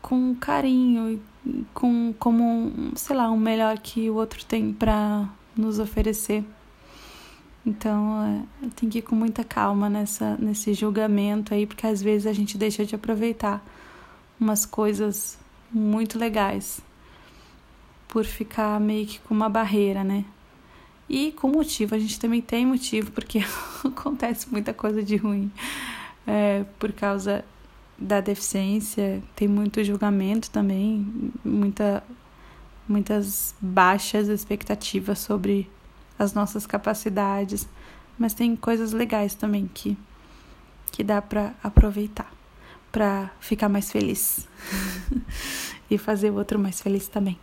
com 0.00 0.32
carinho, 0.36 1.20
com 1.74 2.14
como, 2.20 2.92
sei 2.94 3.16
lá, 3.16 3.32
um 3.32 3.36
melhor 3.36 3.80
que 3.80 4.08
o 4.08 4.14
outro 4.14 4.44
tem 4.44 4.72
para 4.72 5.28
nos 5.56 5.80
oferecer. 5.80 6.44
Então, 7.66 8.46
é, 8.62 8.68
tem 8.76 8.88
que 8.88 8.98
ir 8.98 9.02
com 9.02 9.16
muita 9.16 9.42
calma 9.42 9.90
nessa 9.90 10.36
nesse 10.36 10.72
julgamento 10.72 11.52
aí, 11.52 11.66
porque 11.66 11.84
às 11.88 12.00
vezes 12.00 12.28
a 12.28 12.32
gente 12.32 12.56
deixa 12.56 12.86
de 12.86 12.94
aproveitar 12.94 13.60
umas 14.38 14.64
coisas 14.64 15.36
muito 15.72 16.16
legais 16.16 16.80
por 18.10 18.24
ficar 18.24 18.78
meio 18.80 19.06
que 19.06 19.18
com 19.20 19.32
uma 19.32 19.48
barreira, 19.48 20.04
né? 20.04 20.24
E 21.08 21.32
com 21.32 21.48
motivo, 21.48 21.94
a 21.94 21.98
gente 21.98 22.20
também 22.20 22.42
tem 22.42 22.66
motivo, 22.66 23.10
porque 23.12 23.38
acontece 23.84 24.50
muita 24.50 24.74
coisa 24.74 25.02
de 25.02 25.16
ruim 25.16 25.50
é, 26.26 26.64
por 26.78 26.92
causa 26.92 27.44
da 27.96 28.20
deficiência, 28.20 29.22
tem 29.34 29.48
muito 29.48 29.82
julgamento 29.84 30.50
também, 30.50 31.32
muita, 31.44 32.02
muitas 32.88 33.54
baixas 33.60 34.28
expectativas 34.28 35.18
sobre 35.18 35.70
as 36.18 36.32
nossas 36.32 36.66
capacidades, 36.66 37.68
mas 38.18 38.34
tem 38.34 38.56
coisas 38.56 38.92
legais 38.92 39.34
também 39.34 39.70
que, 39.72 39.96
que 40.92 41.02
dá 41.02 41.20
para 41.22 41.54
aproveitar 41.62 42.30
para 42.90 43.30
ficar 43.38 43.68
mais 43.68 43.90
feliz 43.90 44.48
e 45.88 45.96
fazer 45.96 46.30
o 46.30 46.34
outro 46.34 46.58
mais 46.58 46.80
feliz 46.80 47.06
também. 47.06 47.38